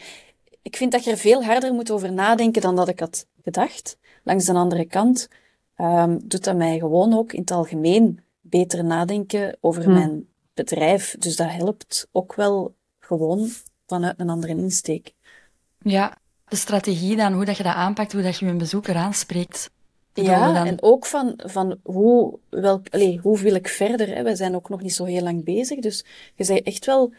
ik 0.61 0.75
vind 0.75 0.91
dat 0.91 1.03
je 1.03 1.11
er 1.11 1.17
veel 1.17 1.43
harder 1.43 1.73
moet 1.73 1.91
over 1.91 2.13
nadenken 2.13 2.61
dan 2.61 2.75
dat 2.75 2.87
ik 2.87 2.99
had 2.99 3.25
gedacht. 3.43 3.97
Langs 4.23 4.45
de 4.45 4.53
andere 4.53 4.85
kant, 4.85 5.27
ehm, 5.75 6.17
doet 6.23 6.43
dat 6.43 6.55
mij 6.55 6.79
gewoon 6.79 7.13
ook 7.13 7.33
in 7.33 7.39
het 7.39 7.51
algemeen 7.51 8.19
beter 8.41 8.83
nadenken 8.83 9.57
over 9.61 9.83
Hmm. 9.83 9.93
mijn 9.93 10.27
bedrijf. 10.53 11.15
Dus 11.19 11.35
dat 11.35 11.49
helpt 11.49 12.07
ook 12.11 12.35
wel 12.35 12.75
gewoon 12.99 13.49
vanuit 13.87 14.19
een 14.19 14.29
andere 14.29 14.55
insteek. 14.57 15.13
Ja, 15.79 16.17
de 16.47 16.55
strategie 16.55 17.15
dan, 17.15 17.33
hoe 17.33 17.45
dat 17.45 17.57
je 17.57 17.63
dat 17.63 17.73
aanpakt, 17.73 18.11
hoe 18.11 18.21
dat 18.21 18.37
je 18.37 18.45
een 18.45 18.57
bezoeker 18.57 18.95
aanspreekt. 18.95 19.69
Ja, 20.23 20.65
en 20.65 20.81
ook 20.81 21.05
van, 21.05 21.33
van 21.45 21.77
hoe, 21.83 22.39
welk, 22.49 22.87
allee, 22.89 23.19
hoe 23.21 23.39
wil 23.39 23.55
ik 23.55 23.67
verder? 23.67 24.15
Hè? 24.15 24.23
We 24.23 24.35
zijn 24.35 24.55
ook 24.55 24.69
nog 24.69 24.81
niet 24.81 24.93
zo 24.93 25.03
heel 25.03 25.21
lang 25.21 25.43
bezig, 25.43 25.79
dus 25.79 26.05
je 26.35 26.45
bent 26.45 26.63
echt 26.63 26.85
wel 26.85 27.13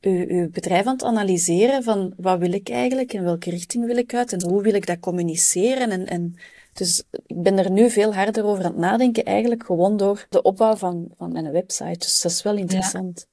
je, 0.00 0.34
je 0.34 0.48
bedrijf 0.48 0.86
aan 0.86 0.92
het 0.92 1.04
analyseren 1.04 1.82
van 1.82 2.12
wat 2.16 2.38
wil 2.38 2.52
ik 2.52 2.68
eigenlijk, 2.68 3.12
in 3.12 3.24
welke 3.24 3.50
richting 3.50 3.86
wil 3.86 3.96
ik 3.96 4.14
uit 4.14 4.32
en 4.32 4.42
hoe 4.42 4.62
wil 4.62 4.74
ik 4.74 4.86
dat 4.86 5.00
communiceren. 5.00 5.90
En, 5.90 6.06
en 6.06 6.36
dus 6.72 7.02
ik 7.26 7.42
ben 7.42 7.58
er 7.58 7.70
nu 7.70 7.90
veel 7.90 8.14
harder 8.14 8.44
over 8.44 8.64
aan 8.64 8.70
het 8.70 8.80
nadenken, 8.80 9.24
eigenlijk 9.24 9.64
gewoon 9.64 9.96
door 9.96 10.26
de 10.28 10.42
opbouw 10.42 10.76
van, 10.76 11.08
van 11.18 11.32
mijn 11.32 11.52
website. 11.52 11.98
Dus 11.98 12.20
dat 12.20 12.32
is 12.32 12.42
wel 12.42 12.56
interessant. 12.56 13.26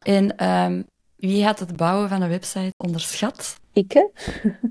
En 0.00 0.36
ehm, 0.36 0.82
wie 1.16 1.44
had 1.44 1.58
het 1.58 1.76
bouwen 1.76 2.08
van 2.08 2.22
een 2.22 2.28
website 2.28 2.72
onderschat? 2.76 3.56
Ik, 3.72 3.92
hè? 3.92 4.06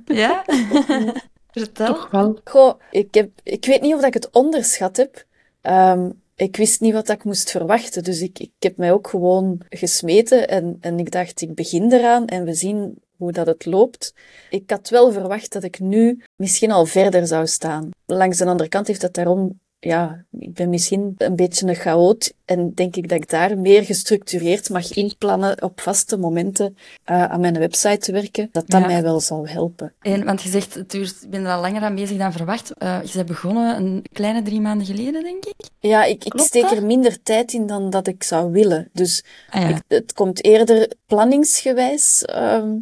Ja? 0.06 0.46
Vertel. 1.52 1.94
Toch 1.94 2.12
wel. 2.12 2.40
Goh, 2.44 2.80
ik, 2.92 3.14
heb, 3.14 3.30
ik 3.44 3.66
weet 3.66 3.82
niet 3.82 3.94
of 3.94 4.00
dat 4.00 4.08
ik 4.08 4.14
het 4.14 4.30
onderschat 4.32 4.98
heb. 4.98 5.26
Ehm, 5.62 6.10
ik 6.36 6.56
wist 6.56 6.82
niet 6.82 6.94
wat 6.94 7.10
ik 7.10 7.24
moest 7.24 7.52
verwachten. 7.52 8.04
Dus 8.04 8.22
ik, 8.22 8.40
ik 8.40 8.52
heb 8.60 8.78
mij 8.78 8.92
ook 8.92 9.08
gewoon 9.08 9.62
gesmeten 9.70 10.48
en, 10.48 10.78
en 10.82 11.00
ik 11.00 11.12
dacht, 11.12 11.42
ik 11.42 11.56
begin 11.56 11.92
eraan 11.92 12.28
en 12.28 12.44
we 12.44 12.54
zien 12.54 13.02
hoe 13.18 13.32
dat 13.32 13.48
het 13.48 13.66
loopt. 13.66 14.14
Ik 14.50 14.70
had 14.70 14.90
wel 14.90 15.12
verwacht 15.12 15.52
dat 15.52 15.64
ik 15.64 15.80
nu 15.80 16.24
misschien 16.36 16.72
al 16.72 16.86
verder 16.86 17.28
zou 17.28 17.48
staan. 17.48 17.90
Langs 18.06 18.38
de 18.38 18.46
andere 18.46 18.70
kant 18.70 18.88
heeft 18.88 19.02
dat 19.02 19.14
daarom, 19.14 19.60
ja, 19.80 20.24
ik 20.40 20.54
ben 20.54 20.70
misschien 20.70 21.14
een 21.18 21.36
beetje 21.36 21.68
een 21.68 21.76
chaot 21.76 22.34
en 22.46 22.72
denk 22.74 22.96
ik 22.96 23.10
dat 23.10 23.18
ik 23.18 23.30
daar 23.30 23.58
meer 23.58 23.84
gestructureerd 23.84 24.70
mag 24.70 24.92
inplannen 24.94 25.64
op 25.64 25.82
vaste 25.82 26.18
momenten 26.18 26.78
eh, 27.04 27.24
aan 27.24 27.40
mijn 27.40 27.58
website 27.60 27.98
te 27.98 28.12
werken, 28.12 28.50
dat 28.52 28.68
dat 28.68 28.82
Ja. 28.82 28.88
mij 28.88 29.02
wel 29.02 29.20
zal 29.20 29.48
helpen. 29.48 29.94
En, 30.02 30.26
want 30.26 30.42
je 30.42 30.50
zegt, 30.50 30.74
het 30.74 30.92
duurt, 30.92 31.16
ik 31.22 31.30
ben 31.30 31.46
er 31.46 31.52
al 31.52 31.62
langer 31.62 31.82
aan 31.82 31.96
bezig 31.96 32.18
dan 32.18 32.32
verwacht. 32.32 32.74
Eh, 32.78 33.00
je 33.04 33.12
bent 33.14 33.28
begonnen 33.28 33.76
een 33.78 34.04
kleine 34.14 34.42
drie 34.42 34.62
maanden 34.62 34.86
geleden, 34.88 35.24
denk 35.24 35.46
ik. 35.46 35.56
Ja, 35.80 36.04
ik, 36.04 36.24
ik 36.26 36.40
steek 36.40 36.72
er 36.72 36.86
minder 36.86 37.22
tijd 37.24 37.54
in 37.54 37.68
dan 37.68 37.90
dat 37.90 38.08
ik 38.08 38.24
zou 38.24 38.52
willen. 38.52 38.90
Dus 38.94 39.24
Ah, 39.50 39.62
ja. 39.62 39.68
ik, 39.70 39.82
het 39.88 40.14
komt 40.14 40.44
eerder 40.44 40.92
planningsgewijs. 41.06 42.24
ehm, 42.26 42.76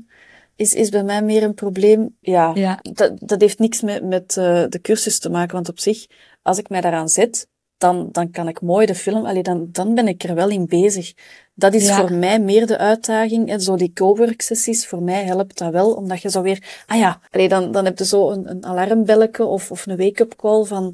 is, 0.55 0.73
is 0.73 0.89
bij 0.89 1.03
mij 1.03 1.21
meer 1.21 1.43
een 1.43 1.53
probleem. 1.53 2.15
Ja, 2.19 2.51
Ja. 2.55 2.79
Dat, 2.81 3.11
dat 3.15 3.41
heeft 3.41 3.59
niks 3.59 3.81
met, 3.81 4.03
met 4.03 4.37
eh, 4.37 4.63
de 4.69 4.79
cursus 4.81 5.19
te 5.19 5.29
maken. 5.29 5.53
Want 5.55 5.69
op 5.69 5.79
zich, 5.79 6.05
als 6.47 6.57
ik 6.57 6.69
mij 6.69 6.81
daaraan 6.81 7.09
zet, 7.09 7.47
dan, 7.77 8.09
dan 8.11 8.31
kan 8.31 8.47
ik 8.47 8.61
mooi 8.61 8.85
de 8.85 8.95
film... 8.95 9.25
Allee, 9.25 9.43
dan, 9.43 9.67
dan 9.71 9.95
ben 9.95 10.07
ik 10.07 10.23
er 10.23 10.35
wel 10.35 10.49
in 10.49 10.65
bezig. 10.65 11.13
Dat 11.53 11.73
is 11.73 11.87
Ja. 11.87 11.95
voor 11.95 12.13
mij 12.13 12.39
meer 12.39 12.67
de 12.67 12.77
uitdaging. 12.77 13.49
En 13.49 13.61
zo 13.61 13.75
die 13.75 13.91
cowork 13.93 14.41
sessies, 14.41 14.87
voor 14.87 15.01
mij 15.03 15.23
helpt 15.25 15.57
dat 15.57 15.71
wel. 15.71 15.93
Omdat 15.93 16.21
je 16.21 16.29
zo 16.29 16.41
weer... 16.41 16.63
Ah 16.85 16.97
ja, 16.97 17.19
allee, 17.31 17.49
dan, 17.49 17.71
dan 17.71 17.85
heb 17.85 17.97
je 17.97 18.05
zo 18.05 18.29
een, 18.31 18.49
een 18.49 18.65
alarmbelletje 18.65 19.45
of, 19.45 19.71
of 19.71 19.85
een 19.85 19.97
wake-up 19.97 20.35
call 20.35 20.63
van... 20.63 20.87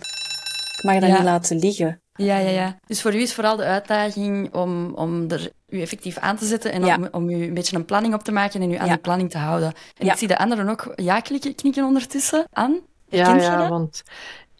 Ik 0.78 0.84
mag 0.84 1.00
dat 1.00 1.10
Ja. 1.10 1.16
niet 1.16 1.24
laten 1.24 1.58
liggen. 1.60 2.02
Ja, 2.16 2.38
ja, 2.38 2.50
ja. 2.50 2.80
Dus 2.88 3.02
voor 3.02 3.16
u 3.16 3.22
is 3.22 3.34
vooral 3.34 3.56
de 3.56 3.64
uitdaging 3.64 4.54
om, 4.54 4.94
om 4.96 5.32
er 5.32 5.52
u 5.70 5.82
effectief 5.82 6.18
aan 6.18 6.38
te 6.38 6.46
zetten 6.46 6.72
en 6.72 6.86
Ja. 6.86 6.96
om, 6.96 7.08
om 7.12 7.30
u 7.30 7.44
een 7.44 7.54
beetje 7.54 7.76
een 7.76 7.86
planning 7.86 8.14
op 8.14 8.24
te 8.24 8.32
maken 8.32 8.62
en 8.62 8.72
u 8.72 8.76
aan 8.76 8.86
Ja. 8.86 8.92
die 8.94 9.02
planning 9.02 9.30
te 9.32 9.38
houden. 9.38 9.74
En 9.98 10.06
Ja. 10.06 10.12
ik 10.12 10.18
zie 10.18 10.28
de 10.28 10.38
anderen 10.38 10.70
ook 10.70 10.94
ja 10.96 11.20
knikken, 11.20 11.56
knikken 11.56 11.86
ondertussen 11.86 12.46
aan. 12.52 12.80
Ja, 13.10 13.36
ja, 13.36 13.70
want 13.70 14.04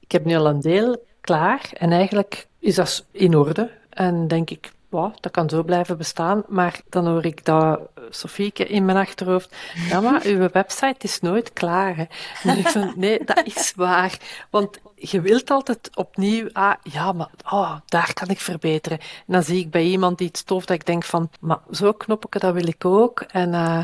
ik 0.04 0.12
heb 0.12 0.26
nu 0.26 0.36
al 0.36 0.48
een 0.48 0.62
deel 0.62 1.06
klaar 1.22 1.70
en 1.74 1.92
eigenlijk 1.92 2.48
is 2.60 2.76
dat 2.76 3.06
in 3.12 3.36
orde. 3.36 3.72
En 3.90 4.28
denk 4.28 4.50
ik, 4.50 4.72
wauw, 4.90 5.14
dat 5.20 5.32
kan 5.32 5.50
zo 5.50 5.64
blijven 5.64 5.98
bestaan. 5.98 6.44
Maar 6.48 6.82
dan 6.90 7.08
hoor 7.08 7.26
ik 7.26 7.46
dat 7.46 7.80
Sofieke 8.10 8.66
in 8.68 8.86
mijn 8.86 8.98
achterhoofd. 8.98 9.56
Ja, 9.90 10.02
maar 10.02 10.24
uw 10.24 10.50
website 10.52 10.96
is 11.00 11.20
nooit 11.20 11.54
klaar. 11.54 11.96
Hè. 11.96 12.06
En 12.44 12.58
ik 12.58 12.68
van, 12.68 12.94
nee, 12.96 13.24
dat 13.26 13.46
is 13.46 13.74
waar. 13.76 14.18
Want 14.50 14.80
je 14.96 15.22
wilt 15.22 15.50
altijd 15.50 15.90
opnieuw, 15.96 16.50
ah, 16.52 16.74
ja, 16.84 17.12
maar 17.12 17.30
oh, 17.52 17.76
daar 17.86 18.14
kan 18.14 18.28
ik 18.28 18.40
verbeteren. 18.40 19.00
En 19.00 19.34
dan 19.34 19.44
zie 19.44 19.60
ik 19.60 19.72
bij 19.72 19.84
iemand 19.84 20.22
iets 20.22 20.44
tof 20.44 20.66
dat 20.66 20.76
ik 20.76 20.86
denk 20.86 21.04
van, 21.04 21.30
maar 21.40 21.60
zo 21.72 21.92
knoppetje, 21.92 22.40
dat 22.40 22.54
wil 22.54 22.68
ik 22.68 22.86
ook. 22.86 23.22
En 23.22 23.54
eh, 23.54 23.84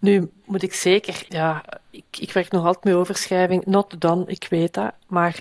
nu 0.00 0.30
moet 0.44 0.62
ik 0.62 0.74
zeker, 0.74 1.24
ja, 1.28 1.64
ik, 1.90 2.04
ik 2.18 2.32
werk 2.32 2.50
nog 2.50 2.64
altijd 2.66 2.84
met 2.84 2.94
overschrijving, 2.94 3.64
not 3.66 4.00
done, 4.00 4.24
ik 4.26 4.46
weet 4.50 4.74
dat. 4.74 4.92
Maar 5.06 5.40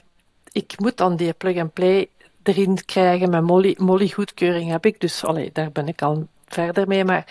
ik 0.51 0.74
moet 0.78 0.98
dan 0.98 1.16
die 1.16 1.34
plug-and-play 1.34 2.10
erin 2.44 2.86
krijgen 2.86 3.30
met 3.30 3.44
Molly. 3.44 3.75
Molly 3.78 4.10
goedkeuring 4.10 4.70
heb 4.72 4.86
ik, 4.86 5.00
dus 5.00 5.24
allee, 5.24 5.50
daar 5.54 5.72
ben 5.72 5.88
ik 5.88 6.01
al 6.01 6.28
verder 6.48 6.88
mee. 6.88 7.06
Maar 7.06 7.25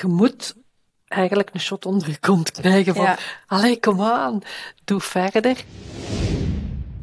je 0.00 0.06
moet 0.06 0.54
eigenlijk 1.08 1.50
een 1.52 1.60
shot 1.60 1.86
onder 1.86 2.08
je 2.08 2.18
kont 2.18 2.50
krijgen 2.50 2.94
van, 2.94 3.04
Ja. 3.04 3.18
allee, 3.46 3.80
kom 3.80 4.02
aan, 4.02 4.40
doe 4.84 5.00
verder. 5.00 5.64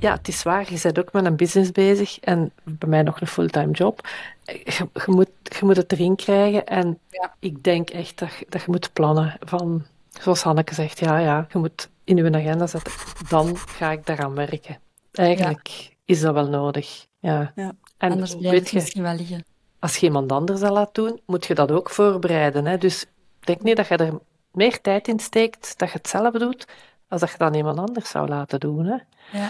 Ja, 0.06 0.14
het 0.14 0.28
is 0.28 0.44
waar, 0.44 0.72
je 0.74 0.80
bent 0.84 1.00
ook 1.00 1.12
met 1.14 1.26
een 1.26 1.36
business 1.36 1.72
bezig 1.72 2.20
en 2.20 2.52
bij 2.64 2.90
mij 2.90 3.02
nog 3.02 3.22
een 3.22 3.28
fulltime 3.28 3.72
job. 3.72 4.08
Je, 4.44 4.62
je, 4.94 5.04
moet, 5.06 5.30
je 5.42 5.60
moet 5.66 5.78
het 5.78 5.92
erin 5.92 6.16
krijgen 6.16 6.66
en 6.66 7.00
Ja. 7.10 7.34
ik 7.40 7.64
denk 7.64 7.90
echt 7.90 8.20
dat, 8.20 8.34
je- 8.34 8.46
dat 8.50 8.62
je 8.62 8.68
moet 8.72 8.94
plannen 8.94 9.38
van, 9.40 9.86
zoals 10.22 10.44
Hanneke 10.44 10.74
zegt, 10.74 11.00
ja, 11.00 11.18
ja, 11.18 11.48
je 11.52 11.58
moet 11.58 11.90
in 12.04 12.16
je 12.18 12.32
agenda 12.34 12.68
zetten, 12.68 12.94
dan 13.30 13.58
ga 13.58 13.92
ik 13.92 14.06
daaraan 14.06 14.34
werken. 14.36 14.78
Eigenlijk 15.14 15.94
is 16.06 16.22
dat 16.22 16.34
wel 16.34 16.48
nodig, 16.50 17.06
ja. 17.20 17.52
Ja. 17.56 17.72
En 17.98 18.12
Anders 18.12 18.36
blijft 18.36 18.70
je, 18.70 18.76
misschien 18.76 19.04
wel 19.04 19.16
liggen. 19.16 19.46
als 19.80 19.98
je 19.98 20.06
iemand 20.06 20.32
anders 20.32 20.60
dat 20.60 20.72
laat 20.72 20.96
doen, 20.96 21.20
moet 21.26 21.46
je 21.46 21.54
dat 21.56 21.72
ook 21.72 21.90
voorbereiden. 21.90 22.66
Hè? 22.66 22.78
Dus 22.78 23.06
denk 23.40 23.62
niet 23.64 23.76
dat 23.78 23.88
je 23.88 23.98
er 23.98 24.20
meer 24.52 24.82
tijd 24.82 25.08
in 25.08 25.20
steekt 25.20 25.74
dat 25.78 25.92
je 25.92 25.98
het 25.98 26.08
zelf 26.08 26.34
doet, 26.34 26.68
als 27.10 27.22
dat 27.22 27.32
je 27.32 27.38
dat 27.38 27.56
iemand 27.56 27.78
anders 27.80 28.10
zou 28.10 28.28
laten 28.28 28.60
doen. 28.60 28.86
Hè? 28.86 28.98
Ja. 29.40 29.50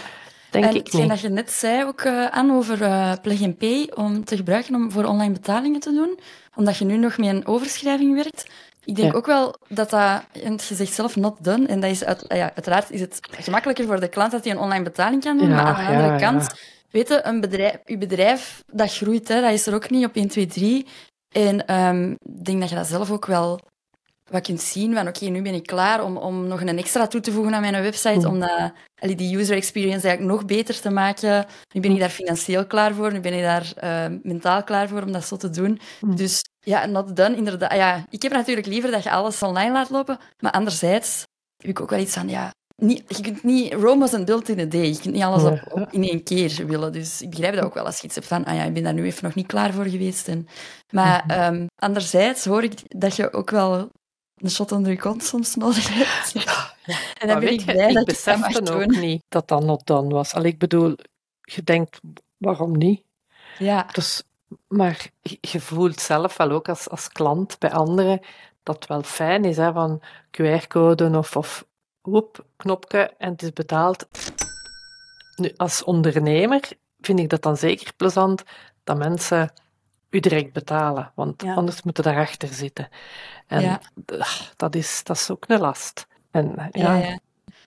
Denk 0.62 0.74
en 0.74 0.76
ik 0.76 0.86
hetgeen 0.86 1.02
niet. 1.02 1.10
dat 1.10 1.20
je 1.20 1.30
net 1.30 1.52
zei 1.52 1.84
ook 1.84 2.02
uh, 2.02 2.26
aan 2.26 2.52
over 2.52 2.82
uh, 2.82 3.12
Plug 3.22 3.58
Pay 3.58 3.92
om 3.96 4.26
te 4.26 4.36
gebruiken 4.36 4.76
om 4.76 4.92
voor 4.92 5.04
online 5.04 5.34
betalingen 5.34 5.80
te 5.80 5.94
doen, 5.94 6.20
omdat 6.56 6.78
je 6.78 6.86
nu 6.86 6.98
nog 6.98 7.18
met 7.18 7.28
een 7.28 7.48
overschrijving 7.48 8.16
werkt. 8.16 8.46
Ik 8.84 8.96
denk 8.96 9.12
Ja. 9.12 9.18
ook 9.18 9.26
wel 9.26 9.56
dat 9.68 9.90
dat, 9.90 10.22
je 10.68 10.76
zegt 10.76 10.94
zelf 10.94 11.16
not 11.16 11.44
done, 11.44 11.68
en 11.68 11.80
dat 11.80 11.90
is 11.90 12.04
uit, 12.04 12.26
ja, 12.28 12.52
uiteraard 12.56 12.92
is 12.92 13.02
het 13.02 13.20
gemakkelijker 13.32 13.86
voor 13.86 14.00
de 14.00 14.08
klant 14.08 14.32
dat 14.32 14.44
hij 14.44 14.54
een 14.54 14.60
online 14.60 14.84
betaling 14.84 15.24
kan 15.24 15.38
doen, 15.38 15.50
Ja, 15.50 15.56
maar 15.56 15.66
aan 15.66 15.86
de 15.86 15.92
andere 16.02 16.20
kant, 16.20 16.48
weet 16.92 17.08
je, 17.08 17.20
een 17.24 17.42
bedrijf, 17.42 17.78
je 17.86 17.98
bedrijf, 17.98 18.64
dat 18.74 18.94
groeit, 18.94 19.28
hè, 19.28 19.42
dat 19.42 19.52
is 19.52 19.68
er 19.68 19.74
ook 19.74 19.90
niet 19.90 20.06
op 20.06 20.16
1, 20.16 20.28
2, 20.28 20.46
3. 20.46 20.86
En 21.36 21.66
ehm, 21.66 22.12
ik 22.12 22.46
denk 22.46 22.60
dat 22.60 22.70
je 22.70 22.76
dat 22.76 22.88
zelf 22.88 23.12
ook 23.12 23.26
wel 23.26 23.60
wat 24.32 24.42
kunt 24.44 24.62
zien 24.62 24.94
van 24.94 25.08
oké, 25.08 25.26
nu 25.26 25.42
ben 25.42 25.54
ik 25.54 25.66
klaar 25.66 26.04
om, 26.04 26.18
om 26.18 26.48
nog 26.48 26.62
een 26.62 26.78
extra 26.78 27.08
toe 27.08 27.22
te 27.22 27.32
voegen 27.32 27.54
aan 27.54 27.62
mijn 27.62 27.82
website, 27.84 28.20
Mm. 28.20 28.26
om 28.34 28.40
dat, 28.40 28.72
allee, 29.02 29.16
die 29.16 29.38
user 29.38 29.56
experience 29.56 30.08
eigenlijk 30.08 30.38
nog 30.38 30.46
beter 30.46 30.82
te 30.82 30.90
maken. 30.90 31.46
Nu 31.74 31.82
ben 31.82 31.92
ik 31.92 32.00
daar 32.00 32.10
financieel 32.10 32.66
klaar 32.68 32.94
voor, 32.94 33.12
nu 33.14 33.20
ben 33.20 33.34
ik 33.34 33.42
daar 33.42 33.74
eh, 33.76 34.06
mentaal 34.24 34.64
klaar 34.64 34.88
voor 34.88 35.02
om 35.02 35.12
dat 35.12 35.26
zo 35.26 35.36
te 35.36 35.50
doen. 35.50 35.80
Mm. 36.02 36.16
Dus 36.16 36.42
ja, 36.60 36.86
not 36.86 37.16
done, 37.16 37.36
inderdaad. 37.36 37.72
Ah 37.72 37.78
Ja, 37.78 38.06
ik 38.10 38.22
heb 38.22 38.32
natuurlijk 38.32 38.68
liever 38.68 38.92
dat 38.92 39.04
je 39.04 39.12
alles 39.12 39.42
online 39.44 39.72
laat 39.72 39.90
lopen, 39.90 40.18
maar 40.40 40.52
anderzijds 40.52 41.24
heb 41.58 41.70
ik 41.70 41.80
ook 41.80 41.90
wel 41.90 42.00
iets 42.00 42.14
van, 42.14 42.30
ja, 42.30 42.54
niet, 42.76 43.04
je 43.08 43.22
kunt 43.22 43.44
niet, 43.44 43.74
Rome 43.74 44.00
was 44.00 44.12
een 44.14 44.26
built 44.26 44.50
in 44.50 44.60
a 44.60 44.66
day. 44.66 44.86
Je 44.86 45.00
kunt 45.00 45.14
niet 45.14 45.24
alles 45.24 45.44
op, 45.44 45.88
in 45.92 46.04
één 46.04 46.24
keer 46.24 46.64
willen. 46.68 46.92
Dus 46.92 47.22
ik 47.22 47.30
begrijp 47.30 47.56
dat 47.56 47.64
ook 47.64 47.74
wel 47.74 47.86
als 47.86 48.00
je 48.00 48.06
iets 48.06 48.16
hebt 48.16 48.28
van, 48.28 48.46
ah 48.46 48.56
ja, 48.56 48.64
ik 48.64 48.74
ben 48.74 48.84
daar 48.84 48.94
nu 48.94 49.06
even 49.06 49.24
nog 49.24 49.36
niet 49.36 49.48
klaar 49.48 49.74
voor 49.74 49.86
geweest. 49.86 50.28
En, 50.28 50.48
maar 50.92 51.24
Mhm. 51.28 51.40
ehm, 51.40 51.66
anderzijds 51.76 52.46
hoor 52.46 52.64
ik 52.64 52.74
dat 53.00 53.16
je 53.16 53.34
ook 53.34 53.50
wel 53.50 53.90
een 54.36 54.50
shot 54.50 54.72
onder 54.72 54.92
je 54.92 54.98
kont 54.98 55.24
soms 55.24 55.56
nodig 55.56 55.88
hebt. 55.94 56.34
En 56.86 57.28
dan 57.28 57.28
Maar 57.28 57.40
ben 57.40 57.50
weet 57.50 57.60
ik 57.60 57.66
blij 57.66 57.88
je 57.88 57.94
dat 57.94 58.06
besefte 58.06 58.74
ook 58.74 58.96
niet 58.96 59.24
dat 59.30 59.48
dat 59.48 59.64
not 59.64 59.88
done 59.88 60.14
was. 60.14 60.34
Allee, 60.34 60.52
ik 60.52 60.60
bedoel, 60.60 60.96
je 61.42 61.64
denkt, 61.64 62.00
waarom 62.38 62.78
niet? 62.78 63.04
Ja, 63.58 63.88
Dus, 63.92 64.24
maar 64.68 65.10
je 65.22 65.38
je 65.42 65.60
voelt 65.60 66.00
zelf 66.00 66.38
wel 66.38 66.52
ook 66.52 66.70
als, 66.70 66.90
als 66.90 67.08
klant 67.08 67.60
bij 67.60 67.72
anderen 67.72 68.20
dat 68.64 68.76
het 68.76 68.88
wel 68.88 69.04
fijn 69.04 69.46
is, 69.46 69.58
hè, 69.58 69.74
van 69.74 70.02
QR-code 70.32 71.18
of, 71.18 71.36
of 71.36 71.66
woep, 72.02 72.46
knopje 72.56 73.14
en 73.18 73.32
het 73.32 73.42
is 73.42 73.54
betaald. 73.54 74.08
Nu, 75.36 75.52
als 75.56 75.84
ondernemer 75.84 76.70
vind 77.00 77.20
ik 77.20 77.30
dat 77.30 77.42
dan 77.42 77.58
zeker 77.58 77.94
plezant 77.98 78.44
dat 78.84 78.98
mensen 78.98 79.54
u 80.16 80.20
direct 80.20 80.54
betalen, 80.54 81.12
want 81.16 81.42
Ja. 81.42 81.54
anders 81.54 81.82
moeten 81.82 82.04
daarachter 82.04 82.48
zitten. 82.48 82.90
En 83.48 83.62
Ja. 83.62 83.82
d- 84.06 84.54
dat, 84.56 84.76
is, 84.76 85.04
dat 85.04 85.16
is 85.16 85.30
ook 85.30 85.44
een 85.48 85.60
last. 85.60 86.06
En 86.32 86.54
ja, 86.56 86.70
ja, 86.72 86.96
ja. 86.96 87.20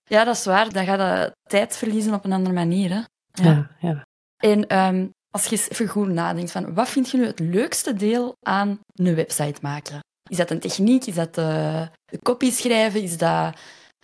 ja, 0.04 0.24
dat 0.24 0.36
is 0.36 0.44
waar. 0.44 0.72
Dan 0.72 0.84
ga 0.84 0.94
je 0.94 1.32
tijd 1.48 1.76
verliezen 1.76 2.14
op 2.14 2.24
een 2.24 2.32
andere 2.32 2.54
manier. 2.54 2.90
Hè? 2.90 3.00
ja, 3.44 3.70
ja. 3.80 4.06
En 4.36 4.66
ehm, 4.66 5.06
als 5.30 5.44
je 5.44 5.50
eens 5.50 5.68
even 5.70 5.88
goed 5.88 6.08
nadenkt, 6.08 6.50
van, 6.50 6.74
wat 6.74 6.88
vind 6.88 7.10
je 7.10 7.16
nu 7.18 7.26
het 7.26 7.38
leukste 7.38 7.94
deel 7.94 8.32
aan 8.46 8.78
een 8.94 9.14
website 9.14 9.58
maken? 9.62 9.98
Is 10.30 10.36
dat 10.36 10.50
een 10.50 10.60
techniek? 10.60 11.04
Is 11.06 11.14
dat 11.14 11.34
de, 11.34 11.88
de 12.04 12.18
copy 12.22 12.50
schrijven? 12.50 13.02
Is 13.02 13.18
dat 13.18 13.58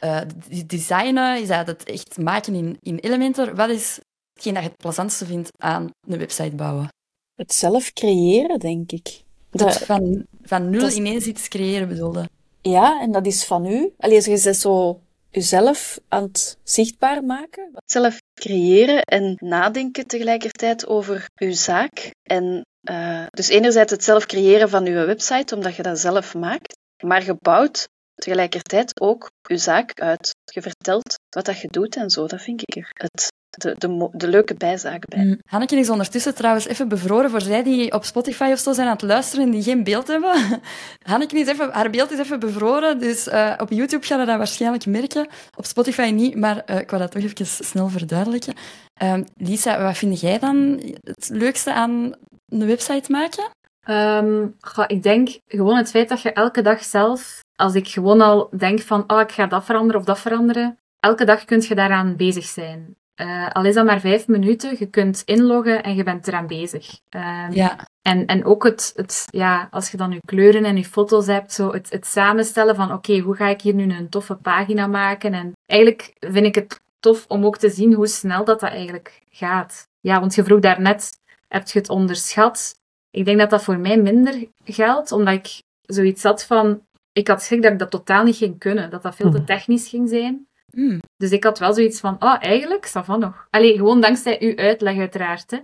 uh, 0.05 0.21
designen? 0.67 1.41
Is 1.41 1.49
dat 1.49 1.67
het 1.67 1.85
echt 1.85 2.19
maken 2.19 2.55
in, 2.55 2.77
in 2.81 2.97
Elementor? 2.99 3.55
Wat 3.55 3.69
is 3.69 3.99
hetgeen 4.35 4.55
dat 4.55 4.63
je 4.63 4.69
het 4.69 4.79
plezantste 4.79 5.27
vindt 5.27 5.51
aan 5.63 5.91
een 6.09 6.19
website 6.19 6.55
bouwen? 6.57 6.89
Het 7.37 7.53
zelf 7.53 7.93
creëren, 7.93 8.59
denk 8.59 8.93
ik. 8.93 9.23
Dat, 9.50 9.79
van, 9.79 10.26
van 10.43 10.71
nul 10.71 10.81
dat... 10.81 10.95
ineens 10.95 11.26
iets 11.26 11.49
creëren 11.49 11.88
bedoelde. 11.88 12.29
Ja, 12.61 13.00
en 13.00 13.12
dat 13.12 13.26
is 13.26 13.45
van 13.45 13.67
u. 13.67 13.93
Alleen 13.99 14.23
je 14.23 14.37
zegt 14.37 14.61
zo 14.61 15.00
jezelf 15.31 16.00
aan 16.09 16.23
het 16.23 16.59
zichtbaar 16.62 17.25
maken. 17.25 17.71
Zelf 17.87 18.19
creëren 18.35 19.03
en 19.03 19.37
nadenken 19.38 20.07
tegelijkertijd 20.07 20.87
over 20.87 21.26
uw 21.35 21.53
zaak. 21.53 22.11
En 22.23 22.64
uh, 22.91 23.26
dus 23.31 23.49
enerzijds 23.49 23.93
het 23.93 24.05
zelf 24.05 24.26
creëren 24.26 24.69
van 24.69 24.87
uw 24.87 25.07
website, 25.07 25.55
omdat 25.55 25.75
je 25.75 25.83
dat 25.83 25.99
zelf 25.99 26.35
maakt, 26.35 26.76
maar 27.05 27.25
je 27.25 27.37
bouwt 27.41 27.88
tegelijkertijd 28.14 29.00
ook 29.00 29.31
uw 29.49 29.57
zaak 29.57 30.00
uit. 30.00 30.35
Je 30.53 30.62
vertelt 30.62 31.14
wat 31.29 31.45
dat 31.45 31.61
je 31.61 31.69
doet 31.69 31.97
en 31.97 32.11
zo. 32.11 32.26
Dat 32.26 32.43
vind 32.43 32.62
ik 32.62 32.76
er 32.76 32.91
het 32.93 33.33
de, 33.57 33.75
de, 33.79 34.09
de 34.13 34.29
leuke 34.29 34.55
bijzaak 34.55 35.07
bij. 35.07 35.25
Mm. 35.25 35.39
Hanneke 35.47 35.77
is 35.77 35.91
ondertussen 35.91 36.35
trouwens 36.35 36.67
even 36.67 36.89
bevroren 36.89 37.31
voor 37.31 37.41
zij 37.41 37.63
die 37.63 37.93
op 37.93 38.05
Spotify 38.05 38.51
of 38.53 38.59
zo 38.59 38.73
zijn 38.73 38.87
aan 38.87 38.93
het 38.93 39.03
luisteren 39.03 39.45
en 39.45 39.51
die 39.51 39.63
geen 39.63 39.85
beeld 39.85 40.07
hebben. 40.07 40.35
Hanneke 41.03 41.39
is 41.39 41.49
even, 41.49 41.71
haar 41.73 41.91
beeld 41.91 42.11
is 42.11 42.19
even 42.19 42.41
bevroren, 42.41 42.99
dus 42.99 43.29
uh, 43.29 43.55
op 43.59 43.71
YouTube 43.71 44.07
ga 44.07 44.21
je 44.21 44.27
dat 44.27 44.37
waarschijnlijk 44.37 44.87
merken. 44.87 45.27
Op 45.57 45.65
Spotify 45.65 46.11
niet, 46.15 46.37
maar 46.37 46.63
uh, 46.67 46.79
ik 46.79 46.91
wou 46.91 47.03
dat 47.03 47.11
toch 47.11 47.23
even 47.23 47.47
snel 47.47 47.89
verduidelijken. 47.89 48.55
Uh, 49.03 49.15
Lisa, 49.37 49.83
wat 49.83 49.99
vind 49.99 50.21
jij 50.21 50.39
dan 50.39 50.81
het 51.01 51.29
leukste 51.33 51.73
aan 51.73 52.13
een 52.49 52.67
website 52.67 53.11
maken? 53.11 53.51
Um, 53.89 54.57
ik 54.87 55.03
denk 55.03 55.39
gewoon 55.47 55.77
het 55.77 55.91
feit 55.91 56.09
dat 56.09 56.23
je 56.23 56.33
elke 56.33 56.63
dag 56.63 56.85
zelf, 56.85 57.41
als 57.57 57.75
ik 57.75 57.89
gewoon 57.89 58.21
al 58.21 58.49
denk 58.57 58.81
van, 58.81 59.05
oh, 59.07 59.21
ik 59.21 59.33
ga 59.33 59.47
dat 59.47 59.65
veranderen 59.65 60.01
of 60.01 60.07
dat 60.07 60.21
veranderen, 60.21 60.79
elke 61.01 61.25
dag 61.25 61.45
kun 61.45 61.65
je 61.69 61.75
daaraan 61.75 62.17
bezig 62.17 62.45
zijn. 62.45 62.97
Uh, 63.21 63.49
al 63.50 63.64
is 63.64 63.75
dat 63.75 63.85
maar 63.85 64.00
vijf 64.00 64.28
minuten, 64.28 64.76
je 64.78 64.87
kunt 64.87 65.23
inloggen 65.25 65.83
en 65.83 65.94
je 65.94 66.02
bent 66.02 66.28
eraan 66.28 66.47
bezig. 66.47 67.00
Um, 67.11 67.52
ja. 67.52 67.87
En, 68.02 68.26
en 68.26 68.44
ook 68.44 68.64
het, 68.64 68.92
het, 68.97 69.26
ja, 69.30 69.68
als 69.71 69.90
je 69.90 69.97
dan 69.97 70.11
je 70.11 70.21
kleuren 70.26 70.64
en 70.64 70.76
je 70.76 70.85
foto's 70.85 71.26
hebt, 71.26 71.52
zo 71.52 71.73
het, 71.73 71.90
het 71.90 72.06
samenstellen 72.06 72.75
van 72.75 72.92
oké, 72.92 73.18
hoe 73.18 73.37
ga 73.37 73.49
ik 73.49 73.61
hier 73.61 73.75
nu 73.75 73.92
een 73.92 74.09
toffe 74.09 74.35
pagina 74.35 74.87
maken? 74.87 75.35
En 75.35 75.52
eigenlijk 75.66 76.12
vind 76.21 76.47
ik 76.47 76.54
het 76.54 76.80
tof 77.00 77.25
om 77.28 77.44
ook 77.44 77.56
te 77.56 77.71
zien 77.71 77.92
hoe 77.92 78.06
snel 78.06 78.44
dat, 78.44 78.61
dat 78.61 78.71
eigenlijk 78.71 79.23
gaat. 79.30 79.88
Ja, 80.00 80.21
want 80.21 80.35
je 80.35 80.44
vroeg 80.44 80.61
daarnet, 80.61 81.11
heb 81.49 81.68
je 81.68 81.78
het 81.78 81.88
onderschat? 81.88 82.75
Ik 83.11 83.25
denk 83.25 83.38
dat 83.38 83.50
dat 83.50 83.64
voor 83.64 83.78
mij 83.78 83.97
minder 83.97 84.47
geldt, 84.64 85.12
omdat 85.12 85.35
ik 85.35 85.62
zoiets 85.83 86.23
had 86.23 86.44
van, 86.44 86.80
ik 87.12 87.28
had 87.28 87.42
schrik 87.42 87.62
dat 87.62 87.73
ik 87.73 87.78
dat 87.78 87.90
totaal 87.90 88.25
niet 88.25 88.37
ging 88.37 88.59
kunnen, 88.59 88.90
dat 88.90 89.02
dat 89.02 89.16
veel 89.16 89.30
te 89.30 89.37
mhm. 89.37 89.47
technisch 89.47 89.88
ging 89.88 90.09
zijn. 90.09 90.47
Hmm. 90.75 91.00
Dus 91.16 91.31
ik 91.31 91.45
had 91.45 91.59
wel 91.59 91.75
zoiets 91.75 92.00
van, 92.00 92.16
oh, 92.19 92.37
eigenlijk, 92.40 92.87
ça 92.87 93.04
van 93.04 93.21
nog. 93.21 93.47
Allee, 93.50 93.76
gewoon 93.76 94.00
dankzij 94.00 94.37
uw 94.40 94.57
uitleg 94.57 94.99
uiteraard, 94.99 95.50
hè. 95.50 95.59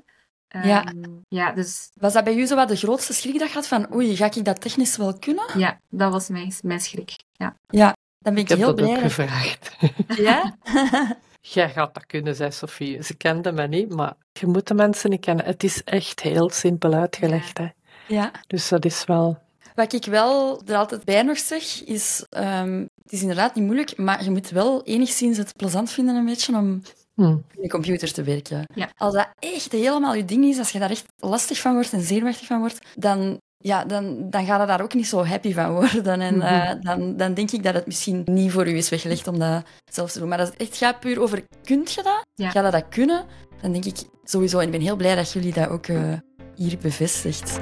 Um, 0.57 0.62
ja. 0.62 0.93
ja, 1.29 1.52
dus... 1.52 1.90
Was 1.95 2.12
dat 2.12 2.25
bij 2.25 2.37
u 2.37 2.47
zo 2.47 2.55
wat 2.55 2.69
de 2.69 2.76
grootste 2.76 3.12
schrik 3.12 3.38
dat 3.38 3.50
gaat 3.50 3.67
van, 3.67 3.95
oei, 3.95 4.17
ga 4.17 4.25
ik 4.25 4.45
dat 4.45 4.61
technisch 4.61 4.97
wel 4.97 5.19
kunnen? 5.19 5.59
Ja, 5.59 5.81
dat 5.88 6.12
was 6.12 6.29
mijn, 6.29 6.52
mijn 6.62 6.81
schrik, 6.81 7.12
ja. 7.33 7.57
Ja, 7.69 7.97
dan 8.19 8.35
ben 8.35 8.43
ik, 8.43 8.50
ik 8.50 8.57
heel 8.57 8.75
blij. 8.75 8.88
Ik 8.88 9.00
heb 9.00 9.02
dat 9.02 9.21
ook 9.21 9.29
gevraagd. 9.29 9.76
Ja? 10.26 10.57
Jij 11.40 11.71
gaat 11.71 11.95
dat 11.95 12.07
kunnen, 12.07 12.35
zei 12.35 12.50
Sophie. 12.50 13.02
Ze 13.02 13.17
kende 13.17 13.52
me 13.52 13.67
niet, 13.67 13.95
maar 13.95 14.14
je 14.33 14.47
moet 14.47 14.69
de 14.69 14.75
mensen 14.75 15.11
niet 15.11 15.21
kennen. 15.21 15.45
Het 15.45 15.64
is 15.64 15.85
echt 15.85 16.21
heel 16.21 16.50
simpel 16.50 16.93
uitgelegd, 16.93 17.59
hè. 17.59 17.69
Ja. 18.09 18.31
Dus 18.47 18.69
dat 18.69 18.85
is 18.85 19.05
wel... 19.05 19.38
Wat 19.81 19.93
ik 19.93 20.05
wel 20.05 20.63
er 20.67 20.77
altijd 20.77 21.05
bij 21.05 21.23
nog 21.23 21.39
zeg, 21.39 21.85
is... 21.85 22.25
Um, 22.37 22.89
het 23.03 23.13
is 23.13 23.21
inderdaad 23.21 23.55
niet 23.55 23.65
moeilijk, 23.65 23.97
maar 23.97 24.25
je 24.25 24.31
moet 24.31 24.51
wel 24.51 24.83
enigszins 24.85 25.37
het 25.37 25.57
plezant 25.57 25.91
vinden 25.91 26.15
een 26.15 26.25
beetje 26.25 26.57
om 26.57 26.83
hmm. 27.15 27.45
in 27.55 27.63
de 27.63 27.69
computer 27.69 28.13
te 28.13 28.23
werken. 28.23 28.65
Ja. 28.75 28.91
Als 28.97 29.15
dat 29.15 29.29
echt 29.39 29.73
helemaal 29.73 30.15
je 30.15 30.25
ding 30.25 30.45
is, 30.45 30.59
als 30.59 30.71
je 30.71 30.79
daar 30.79 30.91
echt 30.91 31.05
lastig 31.19 31.61
van 31.61 31.73
wordt 31.73 31.93
en 31.93 32.01
zenuwachtig 32.01 32.47
van 32.47 32.59
wordt, 32.59 32.79
dan, 32.95 33.41
ja, 33.59 33.85
dan, 33.85 34.31
dan 34.31 34.47
ga 34.47 34.61
je 34.61 34.67
daar 34.67 34.81
ook 34.83 34.95
niet 34.95 35.07
zo 35.07 35.25
happy 35.25 35.52
van 35.52 35.73
worden. 35.73 36.21
En 36.21 36.35
uh, 36.35 36.73
dan, 36.81 37.17
dan 37.17 37.35
denk 37.35 37.50
ik 37.50 37.63
dat 37.63 37.75
het 37.75 37.87
misschien 37.87 38.23
niet 38.25 38.52
voor 38.52 38.69
u 38.69 38.76
is 38.76 38.89
weggelegd 38.89 39.28
om 39.28 39.39
dat 39.39 39.65
zelf 39.93 40.13
te 40.13 40.19
doen. 40.19 40.28
Maar 40.28 40.39
als 40.39 40.49
het 40.49 40.61
echt 40.61 40.76
gaat 40.76 41.00
puur 41.00 41.21
over, 41.21 41.45
kunt 41.65 41.93
je 41.93 42.02
dat? 42.02 42.26
Ja. 42.35 42.50
Ga 42.50 42.65
je 42.65 42.71
dat 42.71 42.89
kunnen? 42.89 43.25
Dan 43.61 43.73
denk 43.73 43.85
ik 43.85 43.97
sowieso, 44.25 44.59
en 44.59 44.65
ik 44.65 44.71
ben 44.71 44.81
heel 44.81 44.97
blij 44.97 45.15
dat 45.15 45.33
jullie 45.33 45.52
dat 45.52 45.69
ook 45.69 45.87
uh, 45.87 46.13
hier 46.54 46.78
bevestigt. 46.78 47.61